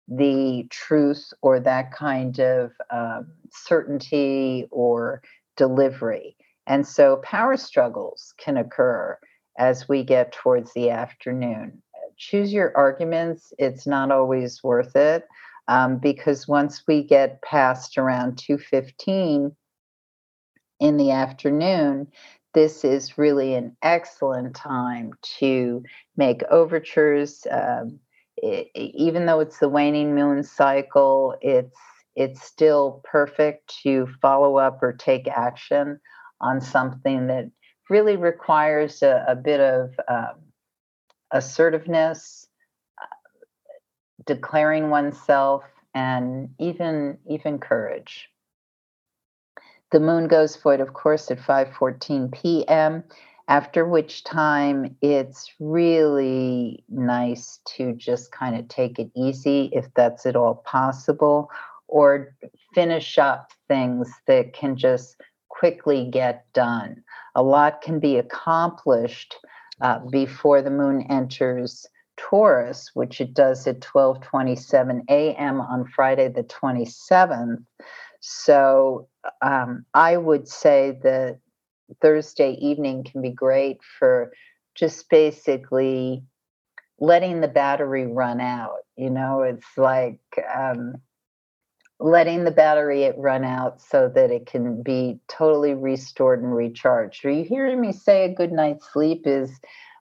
the 0.07 0.67
truth 0.69 1.33
or 1.41 1.59
that 1.59 1.91
kind 1.91 2.39
of 2.39 2.71
um, 2.91 3.27
certainty 3.51 4.67
or 4.71 5.21
delivery. 5.57 6.35
And 6.67 6.85
so 6.85 7.17
power 7.17 7.57
struggles 7.57 8.33
can 8.37 8.57
occur 8.57 9.17
as 9.57 9.87
we 9.87 10.03
get 10.03 10.31
towards 10.31 10.73
the 10.73 10.89
afternoon. 10.89 11.81
Choose 12.17 12.53
your 12.53 12.75
arguments, 12.75 13.53
it's 13.57 13.85
not 13.85 14.11
always 14.11 14.63
worth 14.63 14.95
it. 14.95 15.27
Um, 15.67 15.97
because 15.97 16.47
once 16.47 16.83
we 16.87 17.03
get 17.03 17.41
past 17.41 17.97
around 17.97 18.37
2.15 18.37 19.55
in 20.79 20.97
the 20.97 21.11
afternoon 21.11 22.07
this 22.55 22.85
is 22.85 23.17
really 23.17 23.53
an 23.53 23.75
excellent 23.83 24.55
time 24.55 25.11
to 25.21 25.83
make 26.15 26.41
overtures 26.43 27.45
um, 27.51 27.99
it, 28.37 28.69
even 28.75 29.25
though 29.25 29.39
it's 29.39 29.59
the 29.59 29.69
waning 29.69 30.15
moon 30.15 30.43
cycle, 30.43 31.35
it's 31.41 31.77
it's 32.15 32.41
still 32.41 33.01
perfect 33.03 33.73
to 33.83 34.07
follow 34.21 34.57
up 34.57 34.81
or 34.81 34.93
take 34.93 35.27
action 35.27 35.99
on 36.39 36.61
something 36.61 37.27
that 37.27 37.51
really 37.89 38.15
requires 38.15 39.03
a, 39.03 39.25
a 39.27 39.35
bit 39.35 39.59
of 39.59 39.91
um, 40.07 40.35
assertiveness, 41.31 42.47
uh, 43.01 43.05
declaring 44.25 44.89
oneself, 44.89 45.63
and 45.93 46.49
even 46.59 47.17
even 47.29 47.59
courage. 47.59 48.29
The 49.91 49.99
moon 49.99 50.27
goes 50.27 50.55
void, 50.55 50.81
of 50.81 50.93
course, 50.93 51.31
at 51.31 51.39
5:14 51.39 52.31
p.m 52.33 53.03
after 53.47 53.85
which 53.85 54.23
time 54.23 54.95
it's 55.01 55.51
really 55.59 56.83
nice 56.89 57.59
to 57.65 57.93
just 57.93 58.31
kind 58.31 58.55
of 58.55 58.67
take 58.67 58.97
it 58.97 59.11
easy 59.15 59.69
if 59.73 59.85
that's 59.95 60.25
at 60.25 60.35
all 60.35 60.55
possible 60.65 61.49
or 61.87 62.35
finish 62.73 63.17
up 63.17 63.51
things 63.67 64.11
that 64.27 64.53
can 64.53 64.75
just 64.75 65.15
quickly 65.49 66.09
get 66.11 66.45
done. 66.53 67.03
A 67.35 67.43
lot 67.43 67.81
can 67.81 67.99
be 67.99 68.17
accomplished 68.17 69.35
uh, 69.81 69.99
before 70.09 70.61
the 70.61 70.71
moon 70.71 71.05
enters 71.09 71.85
taurus 72.17 72.91
which 72.93 73.19
it 73.19 73.33
does 73.33 73.67
at 73.67 73.81
12.27 73.81 75.01
a.m 75.09 75.59
on 75.59 75.85
friday 75.85 76.29
the 76.29 76.43
27th 76.43 77.61
so 78.21 79.07
um, 79.41 79.85
i 79.93 80.15
would 80.15 80.47
say 80.47 80.97
that 81.03 81.39
Thursday 82.01 82.53
evening 82.53 83.03
can 83.03 83.21
be 83.21 83.31
great 83.31 83.79
for 83.99 84.31
just 84.75 85.09
basically 85.09 86.23
letting 86.99 87.41
the 87.41 87.47
battery 87.47 88.07
run 88.07 88.39
out. 88.39 88.79
You 88.95 89.09
know, 89.09 89.41
it's 89.41 89.77
like 89.77 90.19
um, 90.53 90.95
letting 91.99 92.43
the 92.43 92.51
battery 92.51 93.11
run 93.17 93.43
out 93.43 93.81
so 93.81 94.11
that 94.13 94.31
it 94.31 94.45
can 94.45 94.83
be 94.83 95.19
totally 95.27 95.73
restored 95.73 96.41
and 96.41 96.55
recharged. 96.55 97.25
Are 97.25 97.31
you 97.31 97.43
hearing 97.43 97.79
me 97.79 97.91
say 97.91 98.25
a 98.25 98.33
good 98.33 98.51
night's 98.51 98.91
sleep 98.91 99.23
is 99.25 99.51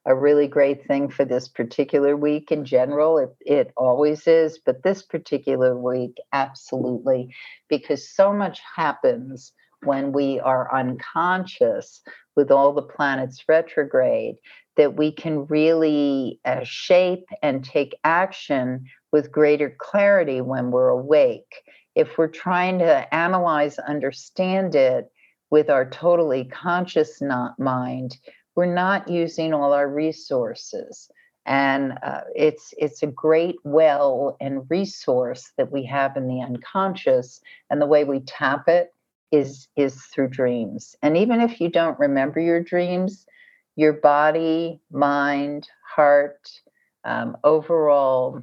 a 0.06 0.14
really 0.14 0.46
great 0.46 0.86
thing 0.86 1.08
for 1.08 1.24
this 1.24 1.48
particular 1.48 2.16
week 2.16 2.50
in 2.50 2.64
general? 2.64 3.18
It, 3.18 3.36
it 3.40 3.72
always 3.76 4.26
is, 4.26 4.58
but 4.58 4.82
this 4.82 5.02
particular 5.02 5.76
week, 5.78 6.16
absolutely, 6.32 7.34
because 7.68 8.08
so 8.08 8.32
much 8.32 8.60
happens 8.76 9.52
when 9.84 10.12
we 10.12 10.40
are 10.40 10.74
unconscious 10.74 12.00
with 12.36 12.50
all 12.50 12.72
the 12.72 12.82
planets 12.82 13.44
retrograde 13.48 14.36
that 14.76 14.96
we 14.96 15.12
can 15.12 15.46
really 15.46 16.40
uh, 16.44 16.60
shape 16.64 17.26
and 17.42 17.64
take 17.64 17.96
action 18.04 18.84
with 19.12 19.30
greater 19.30 19.74
clarity 19.78 20.40
when 20.40 20.70
we're 20.70 20.88
awake. 20.88 21.62
If 21.94 22.18
we're 22.18 22.28
trying 22.28 22.80
to 22.80 23.14
analyze, 23.14 23.78
understand 23.78 24.74
it 24.74 25.10
with 25.50 25.70
our 25.70 25.88
totally 25.88 26.46
conscious 26.46 27.22
not 27.22 27.58
mind, 27.58 28.18
we're 28.56 28.74
not 28.74 29.08
using 29.08 29.54
all 29.54 29.72
our 29.72 29.88
resources. 29.88 31.08
And 31.46 31.98
uh, 32.02 32.22
it's 32.34 32.72
it's 32.78 33.02
a 33.02 33.06
great 33.06 33.56
well 33.64 34.36
and 34.40 34.68
resource 34.70 35.52
that 35.58 35.70
we 35.70 35.84
have 35.84 36.16
in 36.16 36.26
the 36.26 36.40
unconscious, 36.40 37.40
and 37.68 37.82
the 37.82 37.86
way 37.86 38.04
we 38.04 38.20
tap 38.20 38.66
it 38.66 38.93
is 39.34 39.68
is 39.76 40.02
through 40.06 40.28
dreams. 40.28 40.96
And 41.02 41.16
even 41.16 41.40
if 41.40 41.60
you 41.60 41.68
don't 41.68 41.98
remember 41.98 42.40
your 42.40 42.62
dreams, 42.62 43.26
your 43.76 43.92
body, 43.92 44.80
mind, 44.90 45.68
heart, 45.94 46.48
um, 47.04 47.36
overall 47.44 48.42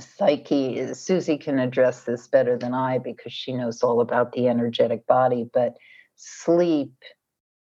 psyche 0.00 0.94
susie 0.94 1.38
can 1.38 1.58
address 1.58 2.04
this 2.04 2.28
better 2.28 2.56
than 2.56 2.72
i 2.72 2.98
because 2.98 3.32
she 3.32 3.52
knows 3.52 3.82
all 3.82 4.00
about 4.00 4.32
the 4.32 4.46
energetic 4.46 5.04
body 5.06 5.48
but 5.52 5.76
sleep 6.14 6.92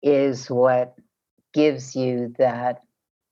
is 0.02 0.50
what 0.50 0.96
gives 1.52 1.94
you 1.94 2.34
that 2.38 2.82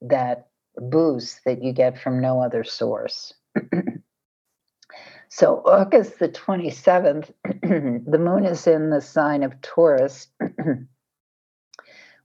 that 0.01 0.47
boost 0.77 1.41
that 1.45 1.63
you 1.63 1.73
get 1.73 2.01
from 2.01 2.21
no 2.21 2.41
other 2.41 2.63
source 2.63 3.35
so 5.35 5.63
august 5.65 6.19
the 6.19 6.29
27th 6.29 7.31
the 7.63 8.19
moon 8.19 8.45
is 8.45 8.67
in 8.67 8.91
the 8.91 9.01
sign 9.01 9.43
of 9.43 9.61
taurus 9.63 10.29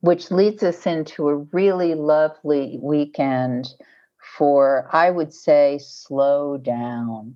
which 0.01 0.31
leads 0.31 0.63
us 0.63 0.85
into 0.85 1.29
a 1.29 1.35
really 1.35 1.95
lovely 1.95 2.79
weekend 2.81 3.73
for, 4.37 4.89
I 4.91 5.09
would 5.09 5.33
say, 5.33 5.79
slow 5.81 6.57
down. 6.57 7.35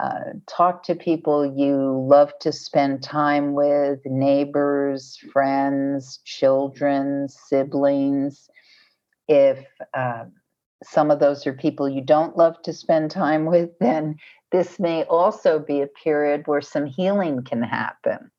Uh, 0.00 0.34
talk 0.46 0.82
to 0.84 0.94
people 0.94 1.44
you 1.44 2.06
love 2.08 2.32
to 2.40 2.52
spend 2.52 3.02
time 3.02 3.52
with 3.52 4.00
neighbors, 4.06 5.18
friends, 5.32 6.20
children, 6.24 7.28
siblings. 7.28 8.48
If 9.28 9.66
uh, 9.94 10.24
some 10.82 11.10
of 11.10 11.20
those 11.20 11.46
are 11.46 11.52
people 11.52 11.88
you 11.88 12.00
don't 12.00 12.36
love 12.36 12.60
to 12.62 12.72
spend 12.72 13.10
time 13.10 13.46
with, 13.46 13.70
then 13.80 14.16
this 14.50 14.78
may 14.78 15.04
also 15.04 15.58
be 15.58 15.80
a 15.80 15.86
period 15.86 16.42
where 16.46 16.60
some 16.60 16.86
healing 16.86 17.42
can 17.42 17.62
happen, 17.62 18.30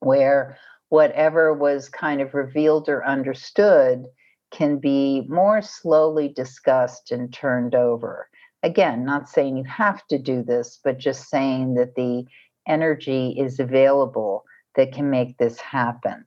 where 0.00 0.58
whatever 0.88 1.52
was 1.52 1.88
kind 1.88 2.20
of 2.20 2.34
revealed 2.34 2.88
or 2.88 3.06
understood 3.06 4.04
can 4.50 4.78
be 4.78 5.22
more 5.28 5.62
slowly 5.62 6.28
discussed 6.28 7.12
and 7.12 7.32
turned 7.32 7.74
over. 7.74 8.28
Again, 8.62 9.04
not 9.04 9.28
saying 9.28 9.56
you 9.56 9.64
have 9.64 10.06
to 10.08 10.18
do 10.18 10.42
this, 10.42 10.80
but 10.82 10.98
just 10.98 11.28
saying 11.28 11.74
that 11.74 11.94
the 11.94 12.24
energy 12.66 13.34
is 13.38 13.58
available 13.58 14.44
that 14.74 14.92
can 14.92 15.10
make 15.10 15.38
this 15.38 15.58
happen. 15.60 16.24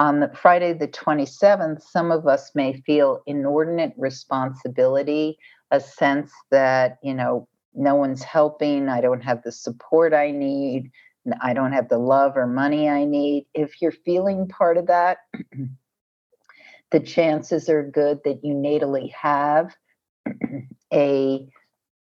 On 0.00 0.18
the 0.18 0.30
Friday 0.34 0.72
the 0.72 0.88
27th, 0.88 1.82
some 1.82 2.10
of 2.10 2.26
us 2.26 2.54
may 2.54 2.72
feel 2.72 3.22
inordinate 3.26 3.92
responsibility, 3.98 5.36
a 5.70 5.78
sense 5.78 6.32
that, 6.50 6.96
you 7.02 7.12
know, 7.12 7.46
no 7.74 7.96
one's 7.96 8.22
helping, 8.22 8.88
I 8.88 9.02
don't 9.02 9.20
have 9.20 9.42
the 9.42 9.52
support 9.52 10.14
I 10.14 10.30
need, 10.30 10.90
I 11.42 11.52
don't 11.52 11.72
have 11.72 11.90
the 11.90 11.98
love 11.98 12.38
or 12.38 12.46
money 12.46 12.88
I 12.88 13.04
need. 13.04 13.44
If 13.52 13.82
you're 13.82 13.92
feeling 13.92 14.48
part 14.48 14.78
of 14.78 14.86
that, 14.86 15.18
the 16.90 17.00
chances 17.00 17.68
are 17.68 17.82
good 17.82 18.20
that 18.24 18.42
you 18.42 18.54
natally 18.54 19.12
have 19.12 19.76
a 20.94 21.46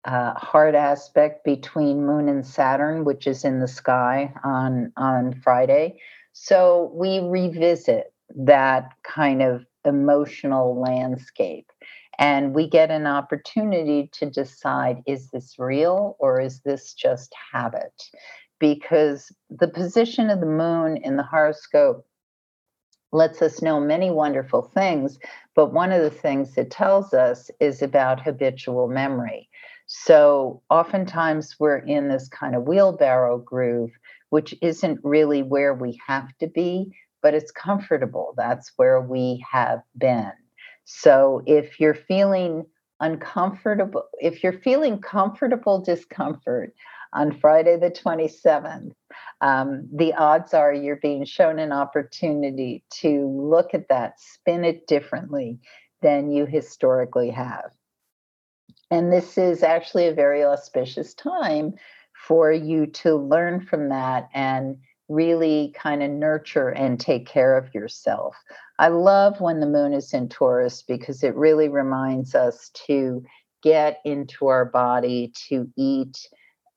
uh, 0.05 0.33
hard 0.35 0.73
aspect 0.73 1.43
between 1.43 2.05
Moon 2.05 2.29
and 2.29 2.47
Saturn, 2.47 3.03
which 3.03 3.27
is 3.27 3.43
in 3.43 3.59
the 3.59 3.67
sky 3.67 4.33
on 4.41 4.93
on 4.95 5.33
Friday. 5.43 5.99
So 6.41 6.89
we 6.93 7.19
revisit 7.19 8.13
that 8.33 8.93
kind 9.03 9.41
of 9.41 9.65
emotional 9.83 10.79
landscape, 10.79 11.69
and 12.17 12.53
we 12.55 12.65
get 12.65 12.91
an 12.91 13.05
opportunity 13.05 14.09
to 14.13 14.29
decide: 14.29 15.03
is 15.05 15.31
this 15.31 15.59
real 15.59 16.15
or 16.17 16.39
is 16.39 16.61
this 16.61 16.93
just 16.93 17.35
habit? 17.51 18.09
Because 18.57 19.33
the 19.49 19.67
position 19.67 20.29
of 20.29 20.39
the 20.39 20.45
Moon 20.45 20.95
in 20.95 21.17
the 21.17 21.23
horoscope 21.23 22.05
lets 23.11 23.41
us 23.41 23.61
know 23.61 23.81
many 23.81 24.09
wonderful 24.09 24.61
things. 24.61 25.19
But 25.55 25.73
one 25.73 25.91
of 25.91 26.01
the 26.01 26.09
things 26.09 26.57
it 26.57 26.71
tells 26.71 27.13
us 27.13 27.51
is 27.59 27.81
about 27.81 28.21
habitual 28.21 28.87
memory. 28.87 29.49
So 29.87 30.61
oftentimes 30.69 31.57
we're 31.59 31.79
in 31.79 32.07
this 32.07 32.29
kind 32.29 32.55
of 32.55 32.63
wheelbarrow 32.63 33.39
groove, 33.39 33.91
which 34.29 34.55
isn't 34.61 34.99
really 35.03 35.43
where 35.43 35.73
we 35.73 35.99
have 36.07 36.29
to 36.39 36.47
be, 36.47 36.95
but 37.21 37.33
it's 37.33 37.51
comfortable. 37.51 38.33
That's 38.37 38.71
where 38.75 39.01
we 39.01 39.43
have 39.51 39.81
been. 39.97 40.31
So 40.85 41.41
if 41.45 41.79
you're 41.79 41.95
feeling 41.95 42.65
uncomfortable, 42.99 44.03
if 44.19 44.43
you're 44.43 44.59
feeling 44.59 44.99
comfortable 44.99 45.81
discomfort, 45.81 46.73
on 47.13 47.37
Friday 47.39 47.77
the 47.77 47.89
27th, 47.89 48.91
um, 49.41 49.87
the 49.93 50.13
odds 50.13 50.53
are 50.53 50.73
you're 50.73 50.97
being 50.97 51.25
shown 51.25 51.59
an 51.59 51.71
opportunity 51.71 52.83
to 53.01 53.27
look 53.27 53.73
at 53.73 53.87
that, 53.89 54.19
spin 54.19 54.63
it 54.63 54.85
differently 54.87 55.59
than 56.01 56.31
you 56.31 56.45
historically 56.45 57.29
have. 57.31 57.71
And 58.91 59.11
this 59.11 59.37
is 59.37 59.63
actually 59.63 60.07
a 60.07 60.13
very 60.13 60.43
auspicious 60.43 61.13
time 61.13 61.73
for 62.29 62.51
you 62.51 62.85
to 62.85 63.15
learn 63.15 63.59
from 63.59 63.89
that 63.89 64.29
and 64.35 64.77
really 65.09 65.73
kind 65.75 66.03
of 66.03 66.11
nurture 66.11 66.69
and 66.69 66.99
take 66.99 67.27
care 67.27 67.57
of 67.57 67.73
yourself. 67.73 68.35
I 68.77 68.89
love 68.89 69.41
when 69.41 69.59
the 69.59 69.65
moon 69.65 69.93
is 69.93 70.13
in 70.13 70.29
Taurus 70.29 70.83
because 70.83 71.23
it 71.23 71.35
really 71.35 71.67
reminds 71.67 72.35
us 72.35 72.69
to 72.85 73.23
get 73.63 73.99
into 74.05 74.45
our 74.47 74.65
body, 74.65 75.33
to 75.49 75.67
eat 75.75 76.15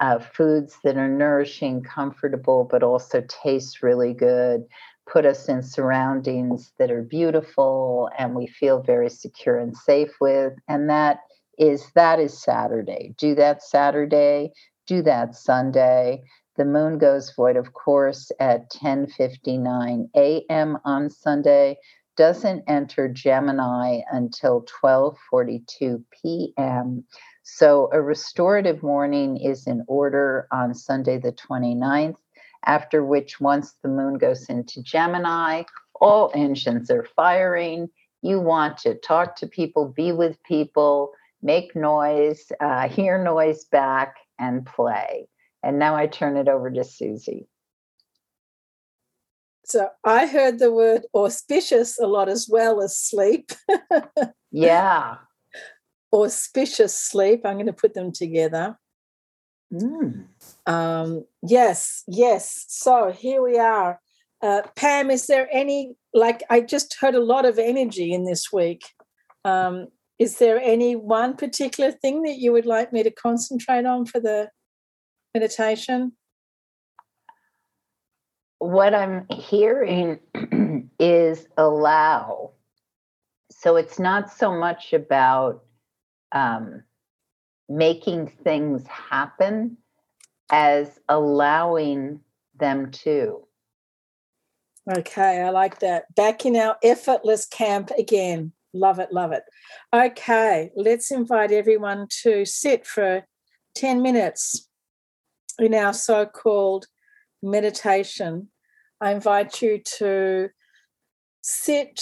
uh, 0.01 0.19
foods 0.19 0.79
that 0.85 0.97
are 0.97 1.07
nourishing, 1.07 1.83
comfortable, 1.83 2.67
but 2.69 2.83
also 2.83 3.23
taste 3.29 3.83
really 3.83 4.15
good, 4.15 4.65
put 5.07 5.27
us 5.27 5.51
in 5.51 5.63
surroundings 5.63 6.73
that 6.79 6.91
are 6.91 7.03
beautiful 7.03 8.09
and 8.19 8.35
we 8.35 8.47
feel 8.47 8.83
very 8.83 9.11
secure 9.11 9.59
and 9.59 9.77
safe 9.77 10.13
with. 10.19 10.55
And 10.67 10.89
that 10.89 11.19
is 11.59 11.93
that 11.95 12.19
is 12.19 12.43
Saturday. 12.43 13.15
Do 13.19 13.35
that 13.35 13.63
Saturday, 13.63 14.53
do 14.87 15.03
that 15.03 15.35
Sunday. 15.35 16.23
The 16.57 16.65
moon 16.65 16.99
goes 16.99 17.33
void, 17.33 17.57
of 17.57 17.73
course, 17.73 18.31
at 18.39 18.71
10:59 18.71 20.11
a.m. 20.15 20.79
on 20.85 21.09
Sunday. 21.11 21.79
Doesn't 22.17 22.65
enter 22.69 23.09
Gemini 23.09 24.01
until 24.11 24.67
12:42 24.83 26.05
p.m. 26.11 27.05
So 27.43 27.89
a 27.93 28.01
restorative 28.01 28.83
morning 28.83 29.39
is 29.39 29.67
in 29.67 29.83
order 29.89 30.47
on 30.53 30.75
Sunday, 30.75 31.19
the 31.19 31.33
29th, 31.33 32.19
after 32.67 33.05
which, 33.05 33.41
once 33.41 33.73
the 33.83 33.89
moon 33.89 34.19
goes 34.19 34.45
into 34.49 34.83
Gemini, 34.83 35.65
all 36.01 36.31
engines 36.35 36.91
are 36.91 37.07
firing. 37.17 37.89
You 38.21 38.41
want 38.41 38.77
to 38.79 38.95
talk 38.95 39.37
to 39.37 39.47
people, 39.47 39.89
be 39.89 40.13
with 40.13 40.41
people, 40.45 41.13
make 41.43 41.75
noise, 41.75 42.53
uh, 42.61 42.89
hear 42.89 43.23
noise 43.23 43.65
back, 43.65 44.17
and 44.43 44.67
play. 44.67 45.29
And 45.63 45.79
now 45.79 45.97
I 45.97 46.07
turn 46.07 46.37
it 46.37 46.49
over 46.49 46.71
to 46.71 46.85
Susie. 46.85 47.47
So 49.65 49.89
I 50.05 50.27
heard 50.27 50.59
the 50.59 50.73
word 50.73 51.07
auspicious 51.15 51.99
a 51.99 52.07
lot 52.07 52.29
as 52.29 52.49
well 52.51 52.83
as 52.83 52.99
sleep. 52.99 53.53
yeah 54.51 55.17
auspicious 56.13 56.97
sleep. 56.97 57.43
I'm 57.45 57.57
going 57.57 57.67
to 57.67 57.73
put 57.73 57.95
them 57.95 58.13
together. 58.13 58.77
Mm. 59.73 60.27
Um, 60.67 61.25
yes, 61.43 62.05
yes. 62.07 62.67
So 62.69 63.11
here 63.11 63.43
we 63.43 63.59
are. 63.59 63.99
Uh, 64.43 64.63
Pam, 64.77 65.11
is 65.11 65.27
there 65.27 65.49
any, 65.53 65.95
like, 66.13 66.43
I 66.51 66.61
just 66.61 66.97
heard 67.01 67.15
a 67.15 67.25
lot 67.25 67.47
of 67.47 67.59
energy 67.59 68.13
in 68.13 68.25
this 68.25 68.53
week. 68.53 68.83
Um, 69.45 69.89
is 70.23 70.39
there 70.39 70.61
any 70.61 70.95
one 70.97 71.37
particular 71.37 71.91
thing 71.91 72.23
that 72.23 72.39
you 72.39 72.53
would 72.53 72.67
like 72.67 72.93
me 72.93 73.03
to 73.03 73.11
concentrate 73.11 73.85
on 73.85 74.07
for 74.07 74.21
the 74.21 74.51
meditation? 75.35 76.13
what 78.63 78.95
I'm 78.95 79.27
hearing 79.29 80.21
is 81.01 81.49
allow. 81.57 82.53
So 83.51 83.75
it's 83.75 83.99
not 83.99 84.31
so 84.31 84.57
much 84.57 84.93
about 84.93 85.65
um, 86.31 86.85
making 87.69 88.29
things 88.45 88.87
happen 88.87 89.79
as 90.53 91.01
allowing 91.09 92.21
them 92.55 92.93
to. 92.93 93.43
Okay, 94.97 95.43
I 95.43 95.51
like 95.51 95.81
that. 95.81 96.15
Back 96.15 96.47
in 96.47 96.57
our 96.57 96.77
effortless 96.85 97.47
camp 97.47 97.91
again. 97.99 98.53
Love 98.75 98.99
it, 98.99 99.13
love 99.13 99.33
it. 99.33 99.43
Okay, 99.93 100.71
let's 100.75 101.11
invite 101.11 101.53
everyone 101.53 102.07
to 102.23 102.45
sit 102.45 102.87
for 102.87 103.27
10 103.75 104.03
minutes 104.03 104.69
in 105.59 105.75
our 105.75 105.93
so 105.93 106.27
called 106.27 106.87
meditation. 107.43 108.49
I 109.01 109.13
invite 109.13 109.61
you 109.61 109.81
to 109.99 110.49
sit, 111.43 112.01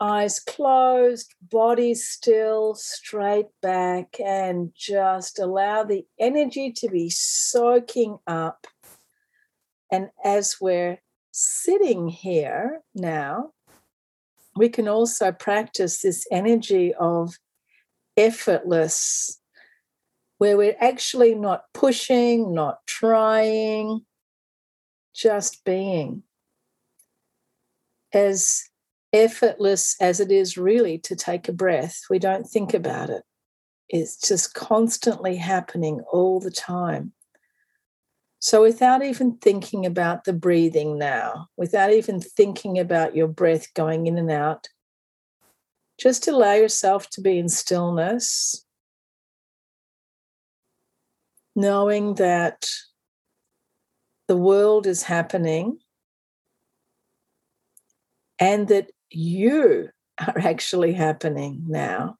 eyes 0.00 0.40
closed, 0.40 1.34
body 1.40 1.94
still, 1.94 2.74
straight 2.74 3.46
back, 3.62 4.16
and 4.20 4.72
just 4.76 5.38
allow 5.38 5.84
the 5.84 6.04
energy 6.18 6.72
to 6.72 6.88
be 6.88 7.08
soaking 7.08 8.18
up. 8.26 8.66
And 9.90 10.08
as 10.24 10.56
we're 10.60 10.98
sitting 11.30 12.08
here 12.08 12.82
now, 12.94 13.52
we 14.54 14.68
can 14.68 14.88
also 14.88 15.32
practice 15.32 16.02
this 16.02 16.26
energy 16.30 16.94
of 16.94 17.38
effortless, 18.16 19.40
where 20.38 20.56
we're 20.56 20.76
actually 20.80 21.34
not 21.34 21.64
pushing, 21.72 22.52
not 22.52 22.86
trying, 22.86 24.04
just 25.14 25.64
being. 25.64 26.22
As 28.12 28.64
effortless 29.12 29.96
as 30.00 30.20
it 30.20 30.30
is 30.30 30.58
really 30.58 30.98
to 30.98 31.16
take 31.16 31.48
a 31.48 31.52
breath, 31.52 32.02
we 32.10 32.18
don't 32.18 32.44
think 32.44 32.74
about 32.74 33.08
it. 33.08 33.22
It's 33.88 34.16
just 34.16 34.54
constantly 34.54 35.36
happening 35.36 36.00
all 36.12 36.40
the 36.40 36.50
time. 36.50 37.12
So, 38.42 38.60
without 38.60 39.04
even 39.04 39.36
thinking 39.36 39.86
about 39.86 40.24
the 40.24 40.32
breathing 40.32 40.98
now, 40.98 41.46
without 41.56 41.92
even 41.92 42.20
thinking 42.20 42.76
about 42.76 43.14
your 43.14 43.28
breath 43.28 43.72
going 43.72 44.08
in 44.08 44.18
and 44.18 44.32
out, 44.32 44.66
just 45.96 46.26
allow 46.26 46.54
yourself 46.54 47.08
to 47.10 47.20
be 47.20 47.38
in 47.38 47.48
stillness, 47.48 48.66
knowing 51.54 52.16
that 52.16 52.68
the 54.26 54.36
world 54.36 54.88
is 54.88 55.04
happening 55.04 55.78
and 58.40 58.66
that 58.66 58.90
you 59.08 59.90
are 60.18 60.38
actually 60.40 60.94
happening 60.94 61.62
now 61.68 62.16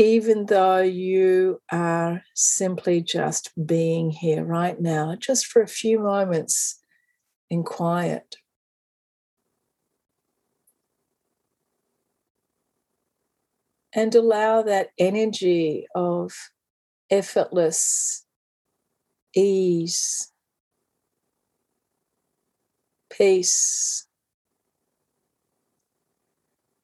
even 0.00 0.46
though 0.46 0.80
you 0.80 1.60
are 1.70 2.22
simply 2.34 3.02
just 3.02 3.50
being 3.66 4.10
here 4.10 4.42
right 4.42 4.80
now, 4.80 5.14
just 5.14 5.44
for 5.44 5.60
a 5.60 5.68
few 5.68 5.98
moments 5.98 6.80
in 7.50 7.62
quiet. 7.62 8.36
And 13.92 14.14
allow 14.14 14.62
that 14.62 14.88
energy 14.96 15.86
of 15.94 16.32
effortless 17.10 18.24
ease, 19.36 20.32
peace, 23.10 24.06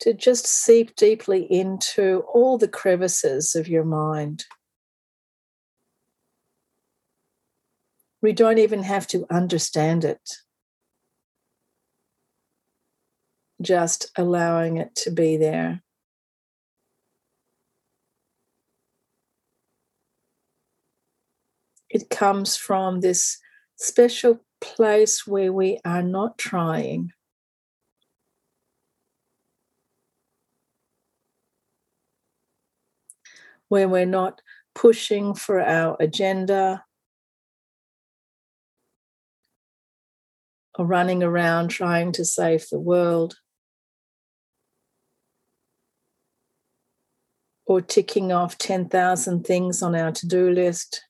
to 0.00 0.12
just 0.12 0.46
seep 0.46 0.94
deeply 0.96 1.42
into 1.50 2.22
all 2.32 2.58
the 2.58 2.68
crevices 2.68 3.54
of 3.54 3.68
your 3.68 3.84
mind. 3.84 4.44
We 8.22 8.32
don't 8.32 8.58
even 8.58 8.82
have 8.82 9.06
to 9.08 9.26
understand 9.30 10.04
it. 10.04 10.38
Just 13.62 14.10
allowing 14.16 14.76
it 14.76 14.94
to 14.96 15.10
be 15.10 15.36
there. 15.36 15.82
It 21.88 22.10
comes 22.10 22.56
from 22.56 23.00
this 23.00 23.38
special 23.76 24.40
place 24.60 25.26
where 25.26 25.52
we 25.52 25.78
are 25.84 26.02
not 26.02 26.36
trying. 26.36 27.12
Where 33.68 33.88
we're 33.88 34.06
not 34.06 34.40
pushing 34.74 35.34
for 35.34 35.60
our 35.60 35.96
agenda 36.00 36.84
or 40.78 40.84
running 40.84 41.22
around 41.22 41.68
trying 41.68 42.12
to 42.12 42.24
save 42.24 42.68
the 42.70 42.78
world 42.78 43.36
or 47.66 47.80
ticking 47.80 48.30
off 48.30 48.58
10,000 48.58 49.44
things 49.44 49.82
on 49.82 49.94
our 49.94 50.12
to 50.12 50.26
do 50.26 50.50
list. 50.50 51.02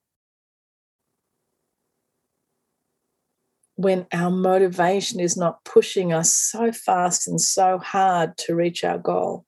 When 3.74 4.06
our 4.12 4.30
motivation 4.30 5.20
is 5.20 5.36
not 5.36 5.62
pushing 5.64 6.12
us 6.12 6.32
so 6.32 6.72
fast 6.72 7.28
and 7.28 7.38
so 7.38 7.78
hard 7.78 8.38
to 8.38 8.54
reach 8.54 8.84
our 8.84 8.98
goal. 8.98 9.45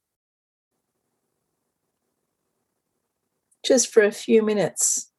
Just 3.69 3.93
for 3.93 4.03
a 4.03 4.11
few 4.11 4.43
minutes. 4.43 5.13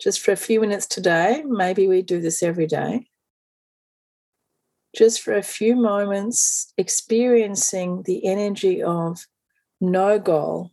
Just 0.00 0.20
for 0.20 0.30
a 0.30 0.36
few 0.36 0.60
minutes 0.60 0.86
today. 0.86 1.42
Maybe 1.44 1.88
we 1.88 2.02
do 2.02 2.20
this 2.20 2.40
every 2.40 2.68
day. 2.68 3.08
Just 4.96 5.20
for 5.20 5.34
a 5.34 5.42
few 5.42 5.74
moments, 5.74 6.72
experiencing 6.78 8.04
the 8.04 8.24
energy 8.24 8.80
of 8.80 9.26
no 9.80 10.20
goal, 10.20 10.70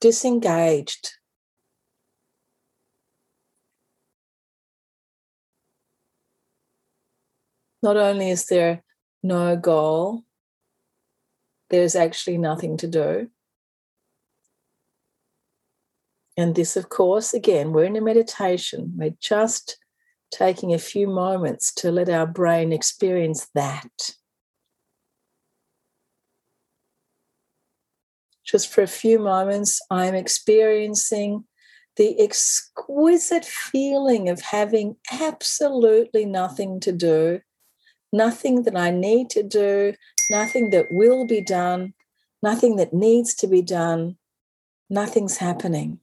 disengaged. 0.00 1.10
Not 7.82 7.98
only 7.98 8.30
is 8.30 8.46
there 8.46 8.82
no 9.22 9.54
goal, 9.54 10.22
there's 11.68 11.94
actually 11.94 12.38
nothing 12.38 12.78
to 12.78 12.86
do. 12.88 13.28
And 16.36 16.54
this, 16.54 16.76
of 16.76 16.88
course, 16.88 17.32
again, 17.32 17.72
we're 17.72 17.84
in 17.84 17.96
a 17.96 18.00
meditation. 18.00 18.92
We're 18.96 19.16
just 19.20 19.78
taking 20.32 20.74
a 20.74 20.78
few 20.78 21.06
moments 21.06 21.72
to 21.74 21.92
let 21.92 22.08
our 22.08 22.26
brain 22.26 22.72
experience 22.72 23.48
that. 23.54 24.14
Just 28.44 28.68
for 28.68 28.82
a 28.82 28.88
few 28.88 29.18
moments, 29.18 29.80
I'm 29.90 30.14
experiencing 30.14 31.44
the 31.96 32.20
exquisite 32.20 33.44
feeling 33.44 34.28
of 34.28 34.40
having 34.40 34.96
absolutely 35.12 36.24
nothing 36.24 36.80
to 36.80 36.92
do, 36.92 37.40
nothing 38.12 38.64
that 38.64 38.76
I 38.76 38.90
need 38.90 39.30
to 39.30 39.42
do, 39.42 39.94
nothing 40.30 40.70
that 40.70 40.86
will 40.90 41.26
be 41.26 41.40
done, 41.40 41.94
nothing 42.42 42.76
that 42.76 42.92
needs 42.92 43.34
to 43.36 43.46
be 43.46 43.62
done, 43.62 44.16
nothing's 44.90 45.38
happening. 45.38 46.00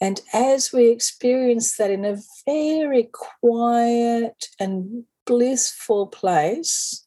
And 0.00 0.20
as 0.32 0.72
we 0.72 0.88
experience 0.88 1.76
that 1.76 1.90
in 1.90 2.04
a 2.04 2.18
very 2.46 3.10
quiet 3.12 4.48
and 4.58 5.04
blissful 5.26 6.06
place, 6.06 7.06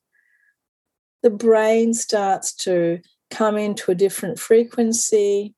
the 1.24 1.32
brain 1.32 1.94
starts 1.94 2.54
to 2.54 3.00
come 3.32 3.58
into 3.58 3.90
a 3.90 3.96
different 3.96 4.38
frequency. 4.38 5.56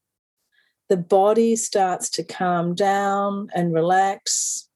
The 0.88 0.98
body 0.98 1.56
starts 1.58 2.10
to 2.12 2.24
calm 2.24 2.74
down 2.74 3.50
and 3.54 3.74
relax. 3.74 4.70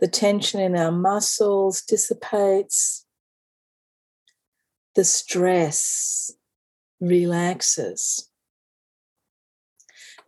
The 0.00 0.08
tension 0.08 0.60
in 0.60 0.76
our 0.76 0.92
muscles 0.92 1.80
dissipates. 1.80 3.06
The 4.96 5.04
stress 5.04 6.30
relaxes. 7.00 8.28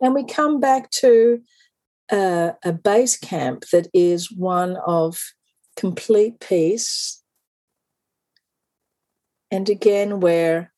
And 0.01 0.13
we 0.13 0.25
come 0.25 0.59
back 0.59 0.89
to 0.91 1.41
a, 2.11 2.53
a 2.63 2.73
base 2.73 3.17
camp 3.17 3.65
that 3.71 3.87
is 3.93 4.31
one 4.31 4.77
of 4.85 5.21
complete 5.75 6.39
peace. 6.39 7.21
And 9.49 9.69
again, 9.69 10.19
where 10.19 10.73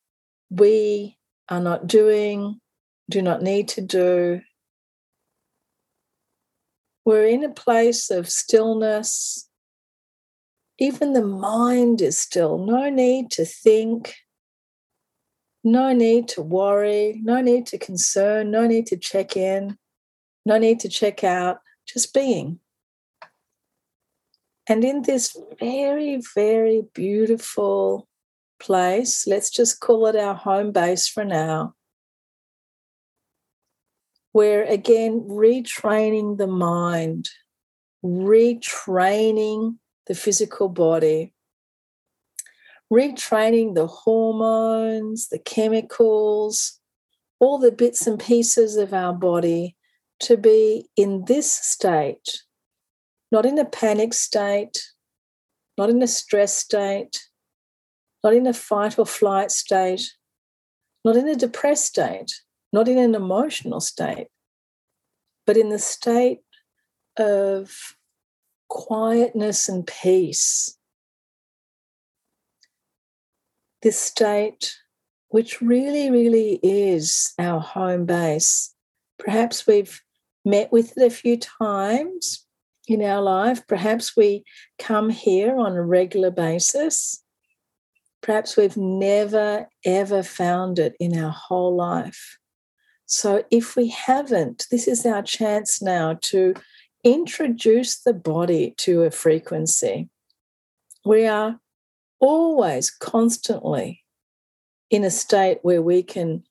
we 0.50 1.16
are 1.48 1.60
not 1.60 1.86
doing, 1.86 2.60
do 3.08 3.20
not 3.20 3.42
need 3.42 3.68
to 3.68 3.80
do. 3.80 4.40
We're 7.04 7.26
in 7.26 7.42
a 7.44 7.50
place 7.50 8.10
of 8.10 8.30
stillness. 8.30 9.48
Even 10.78 11.12
the 11.12 11.24
mind 11.26 12.00
is 12.00 12.18
still. 12.18 12.58
No 12.58 12.88
need 12.88 13.30
to 13.32 13.44
think. 13.44 14.14
No 15.62 15.92
need 15.92 16.28
to 16.28 16.42
worry. 16.42 17.20
No 17.22 17.40
need 17.40 17.66
to 17.66 17.78
concern. 17.78 18.50
No 18.50 18.66
need 18.66 18.86
to 18.86 18.96
check 18.96 19.36
in. 19.36 19.76
No 20.46 20.58
need 20.58 20.80
to 20.80 20.88
check 20.88 21.22
out. 21.24 21.58
Just 21.86 22.14
being. 22.14 22.60
And 24.68 24.84
in 24.84 25.02
this 25.02 25.36
very, 25.58 26.22
very 26.34 26.82
beautiful 26.94 28.06
place, 28.60 29.26
let's 29.26 29.50
just 29.50 29.80
call 29.80 30.06
it 30.06 30.14
our 30.14 30.34
home 30.34 30.70
base 30.70 31.08
for 31.08 31.24
now, 31.24 31.74
we're 34.32 34.62
again 34.62 35.22
retraining 35.22 36.38
the 36.38 36.46
mind, 36.46 37.28
retraining 38.04 39.76
the 40.06 40.14
physical 40.14 40.68
body, 40.68 41.34
retraining 42.92 43.74
the 43.74 43.86
hormones, 43.86 45.28
the 45.28 45.38
chemicals, 45.38 46.80
all 47.38 47.58
the 47.58 47.72
bits 47.72 48.06
and 48.06 48.18
pieces 48.18 48.76
of 48.76 48.92
our 48.92 49.12
body 49.12 49.76
to 50.20 50.36
be 50.36 50.88
in 50.96 51.24
this 51.26 51.50
state 51.50 52.42
not 53.32 53.46
in 53.46 53.58
a 53.58 53.64
panic 53.64 54.12
state, 54.12 54.92
not 55.78 55.90
in 55.90 56.02
a 56.02 56.06
stress 56.06 56.56
state, 56.56 57.28
not 58.24 58.34
in 58.34 58.46
a 58.46 58.52
fight 58.52 58.98
or 58.98 59.06
flight 59.06 59.50
state, 59.50 60.12
not 61.04 61.16
in 61.16 61.28
a 61.28 61.36
depressed 61.36 61.86
state, 61.86 62.32
not 62.72 62.88
in 62.88 62.98
an 62.98 63.14
emotional 63.14 63.80
state, 63.80 64.28
but 65.46 65.56
in 65.56 65.68
the 65.68 65.78
state 65.78 66.40
of 67.16 67.96
quietness 68.68 69.68
and 69.68 69.86
peace. 69.86 70.76
This 73.82 73.98
state, 73.98 74.76
which 75.28 75.60
really, 75.60 76.10
really 76.10 76.60
is 76.62 77.32
our 77.38 77.60
home 77.60 78.06
base. 78.06 78.74
Perhaps 79.18 79.66
we've 79.66 80.00
met 80.44 80.72
with 80.72 80.96
it 80.96 81.06
a 81.06 81.10
few 81.10 81.38
times, 81.38 82.46
in 82.90 83.02
our 83.02 83.22
life. 83.22 83.66
Perhaps 83.66 84.16
we 84.16 84.44
come 84.78 85.10
here 85.10 85.56
on 85.56 85.76
a 85.76 85.82
regular 85.82 86.30
basis. 86.30 87.22
Perhaps 88.20 88.56
we've 88.56 88.76
never, 88.76 89.68
ever 89.84 90.22
found 90.22 90.78
it 90.78 90.94
in 90.98 91.18
our 91.18 91.30
whole 91.30 91.74
life. 91.74 92.38
So, 93.06 93.44
if 93.50 93.76
we 93.76 93.88
haven't, 93.88 94.66
this 94.70 94.86
is 94.86 95.06
our 95.06 95.22
chance 95.22 95.80
now 95.80 96.18
to 96.22 96.54
introduce 97.02 98.00
the 98.00 98.12
body 98.12 98.74
to 98.78 99.02
a 99.02 99.10
frequency. 99.10 100.08
We 101.04 101.26
are 101.26 101.58
always 102.20 102.90
constantly 102.90 104.04
in 104.90 105.04
a 105.04 105.10
state 105.10 105.58
where 105.62 105.82
we 105.82 106.02
can 106.02 106.44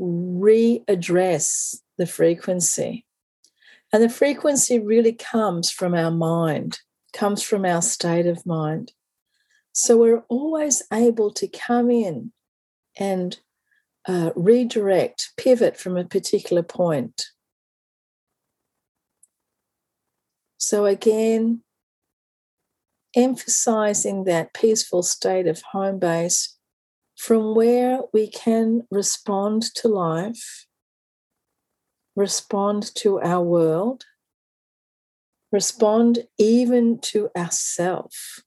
readdress 0.00 1.76
the 1.96 2.06
frequency. 2.06 3.04
And 3.92 4.02
the 4.02 4.08
frequency 4.08 4.78
really 4.78 5.12
comes 5.12 5.70
from 5.70 5.94
our 5.94 6.10
mind, 6.10 6.80
comes 7.12 7.42
from 7.42 7.64
our 7.64 7.82
state 7.82 8.26
of 8.26 8.46
mind. 8.46 8.92
So 9.72 9.96
we're 9.96 10.24
always 10.28 10.82
able 10.92 11.32
to 11.32 11.48
come 11.48 11.90
in 11.90 12.32
and 12.98 13.38
uh, 14.06 14.30
redirect, 14.34 15.30
pivot 15.36 15.76
from 15.76 15.96
a 15.96 16.04
particular 16.04 16.62
point. 16.62 17.26
So 20.58 20.84
again, 20.84 21.62
emphasizing 23.14 24.24
that 24.24 24.54
peaceful 24.54 25.02
state 25.02 25.46
of 25.46 25.62
home 25.72 25.98
base 25.98 26.56
from 27.16 27.54
where 27.54 28.00
we 28.12 28.28
can 28.28 28.82
respond 28.90 29.62
to 29.74 29.88
life 29.88 30.66
respond 32.18 32.92
to 32.96 33.20
our 33.20 33.42
world, 33.42 34.04
respond 35.52 36.26
even 36.36 36.98
to 36.98 37.30
ourself 37.36 38.42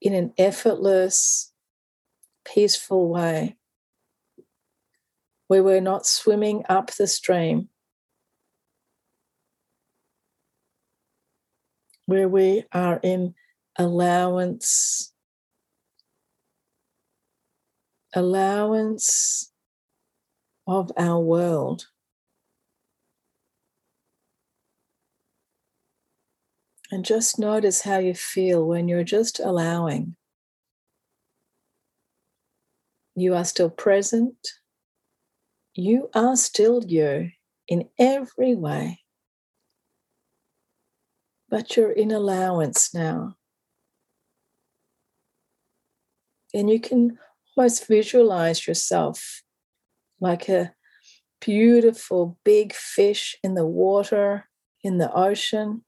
in 0.00 0.14
an 0.14 0.32
effortless, 0.36 1.52
peaceful 2.44 3.08
way, 3.08 3.56
where 5.46 5.62
we're 5.62 5.80
not 5.80 6.06
swimming 6.06 6.64
up 6.68 6.90
the 6.90 7.06
stream, 7.06 7.68
where 12.06 12.28
we 12.28 12.64
are 12.72 13.00
in 13.02 13.34
allowance. 13.76 15.12
Allowance 18.14 19.52
of 20.66 20.92
our 20.96 21.20
world. 21.20 21.86
And 26.90 27.04
just 27.04 27.38
notice 27.38 27.82
how 27.82 27.98
you 27.98 28.14
feel 28.14 28.64
when 28.66 28.86
you're 28.88 29.04
just 29.04 29.40
allowing. 29.40 30.16
You 33.16 33.34
are 33.34 33.44
still 33.44 33.70
present. 33.70 34.36
You 35.74 36.10
are 36.14 36.36
still 36.36 36.84
you 36.84 37.30
in 37.68 37.88
every 37.98 38.54
way. 38.54 39.03
But 41.48 41.76
you're 41.76 41.92
in 41.92 42.10
allowance 42.10 42.94
now. 42.94 43.36
And 46.52 46.70
you 46.70 46.80
can 46.80 47.18
almost 47.56 47.86
visualize 47.86 48.66
yourself 48.66 49.42
like 50.20 50.48
a 50.48 50.72
beautiful 51.40 52.38
big 52.44 52.72
fish 52.72 53.36
in 53.42 53.54
the 53.54 53.66
water, 53.66 54.48
in 54.82 54.98
the 54.98 55.12
ocean, 55.12 55.84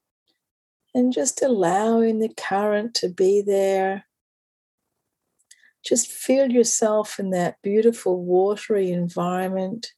and 0.93 1.13
just 1.13 1.41
allowing 1.41 2.19
the 2.19 2.33
current 2.35 2.93
to 2.95 3.09
be 3.09 3.41
there. 3.41 4.05
Just 5.83 6.11
feel 6.11 6.51
yourself 6.51 7.19
in 7.19 7.29
that 7.31 7.57
beautiful 7.63 8.23
watery 8.23 8.91
environment, 8.91 9.93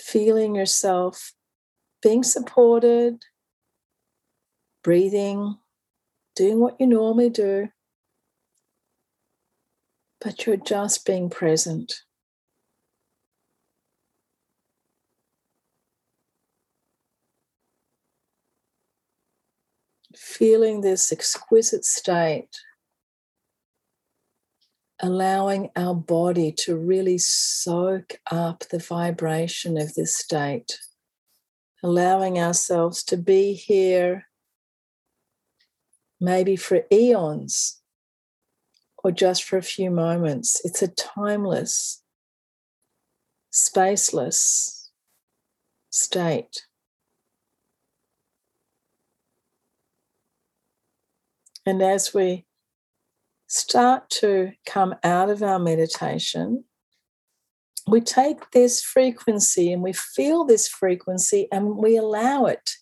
feeling 0.00 0.54
yourself 0.54 1.32
being 2.02 2.22
supported, 2.22 3.24
breathing, 4.82 5.58
doing 6.36 6.60
what 6.60 6.80
you 6.80 6.86
normally 6.86 7.30
do, 7.30 7.68
but 10.20 10.46
you're 10.46 10.56
just 10.56 11.06
being 11.06 11.30
present. 11.30 12.02
feeling 20.16 20.80
this 20.80 21.12
exquisite 21.12 21.84
state, 21.84 22.60
allowing 25.00 25.70
our 25.76 25.94
body 25.94 26.52
to 26.52 26.76
really 26.76 27.18
soak 27.18 28.18
up 28.30 28.64
the 28.70 28.78
vibration 28.78 29.78
of 29.78 29.94
this 29.94 30.14
state, 30.14 30.78
allowing 31.82 32.38
ourselves 32.38 33.02
to 33.02 33.16
be 33.16 33.52
here 33.54 34.26
maybe 36.20 36.56
for 36.56 36.82
eons 36.92 37.80
or 39.02 39.10
just 39.10 39.44
for 39.44 39.56
a 39.56 39.62
few 39.62 39.90
moments. 39.90 40.60
It's 40.64 40.82
a 40.82 40.88
timeless, 40.88 42.02
spaceless 43.52 44.88
state. 45.90 46.66
And 51.66 51.82
as 51.82 52.14
we 52.14 52.46
start 53.46 54.10
to 54.10 54.52
come 54.66 54.94
out 55.02 55.30
of 55.30 55.42
our 55.42 55.58
meditation, 55.58 56.64
we 57.86 58.00
take 58.00 58.50
this 58.52 58.82
frequency 58.82 59.72
and 59.72 59.82
we 59.82 59.92
feel 59.92 60.44
this 60.44 60.68
frequency 60.68 61.48
and 61.50 61.76
we 61.76 61.96
allow 61.96 62.44
it 62.44 62.72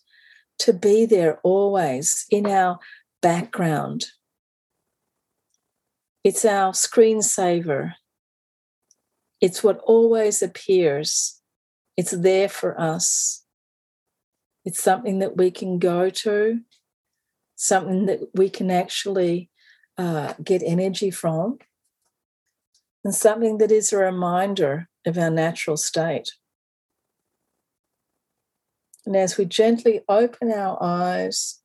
to 0.59 0.73
be 0.73 1.05
there 1.05 1.39
always 1.43 2.25
in 2.29 2.45
our 2.45 2.79
background. 3.21 4.07
It's 6.23 6.45
our 6.45 6.73
screensaver. 6.73 7.93
It's 9.41 9.63
what 9.63 9.79
always 9.79 10.41
appears. 10.41 11.41
It's 11.95 12.11
there 12.11 12.49
for 12.49 12.79
us. 12.79 13.45
It's 14.65 14.81
something 14.81 15.19
that 15.19 15.37
we 15.37 15.51
can 15.51 15.79
go 15.79 16.09
to 16.09 16.61
something 17.59 18.05
that 18.05 18.21
we 18.33 18.49
can 18.49 18.71
actually 18.71 19.49
uh, 19.97 20.33
get 20.41 20.63
energy 20.65 21.11
from. 21.11 21.59
and 23.03 23.13
something 23.13 23.57
that 23.57 23.71
is 23.71 23.91
a 23.91 23.97
reminder 23.97 24.89
of 25.05 25.17
our 25.17 25.29
natural 25.29 25.77
state. 25.77 26.31
And 29.05 29.15
as 29.15 29.37
we 29.37 29.45
gently 29.45 30.01
open 30.07 30.51
our 30.51 30.81
eyes 30.81 31.58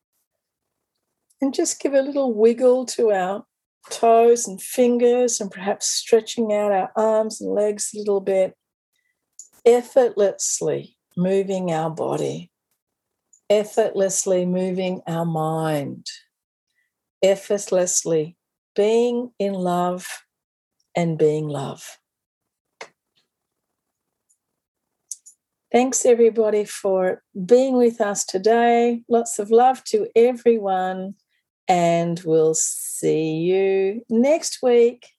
and 1.44 1.52
just 1.52 1.78
give 1.78 1.92
a 1.92 2.00
little 2.00 2.32
wiggle 2.32 2.86
to 2.86 3.10
our 3.10 3.44
toes 3.90 4.48
and 4.48 4.62
fingers, 4.62 5.42
and 5.42 5.50
perhaps 5.50 5.86
stretching 5.86 6.54
out 6.54 6.72
our 6.72 6.90
arms 6.96 7.38
and 7.38 7.52
legs 7.52 7.90
a 7.94 7.98
little 7.98 8.22
bit, 8.22 8.56
effortlessly 9.66 10.96
moving 11.18 11.70
our 11.70 11.90
body, 11.90 12.50
effortlessly 13.50 14.46
moving 14.46 15.02
our 15.06 15.26
mind, 15.26 16.06
effortlessly 17.22 18.38
being 18.74 19.30
in 19.38 19.52
love 19.52 20.24
and 20.96 21.18
being 21.18 21.46
love. 21.46 21.98
Thanks, 25.70 26.06
everybody, 26.06 26.64
for 26.64 27.22
being 27.44 27.76
with 27.76 28.00
us 28.00 28.24
today. 28.24 29.02
Lots 29.10 29.38
of 29.38 29.50
love 29.50 29.84
to 29.84 30.08
everyone, 30.16 31.16
and 31.68 32.20
we'll 32.24 32.54
see 32.54 33.34
you 33.36 34.02
next 34.08 34.62
week. 34.62 35.10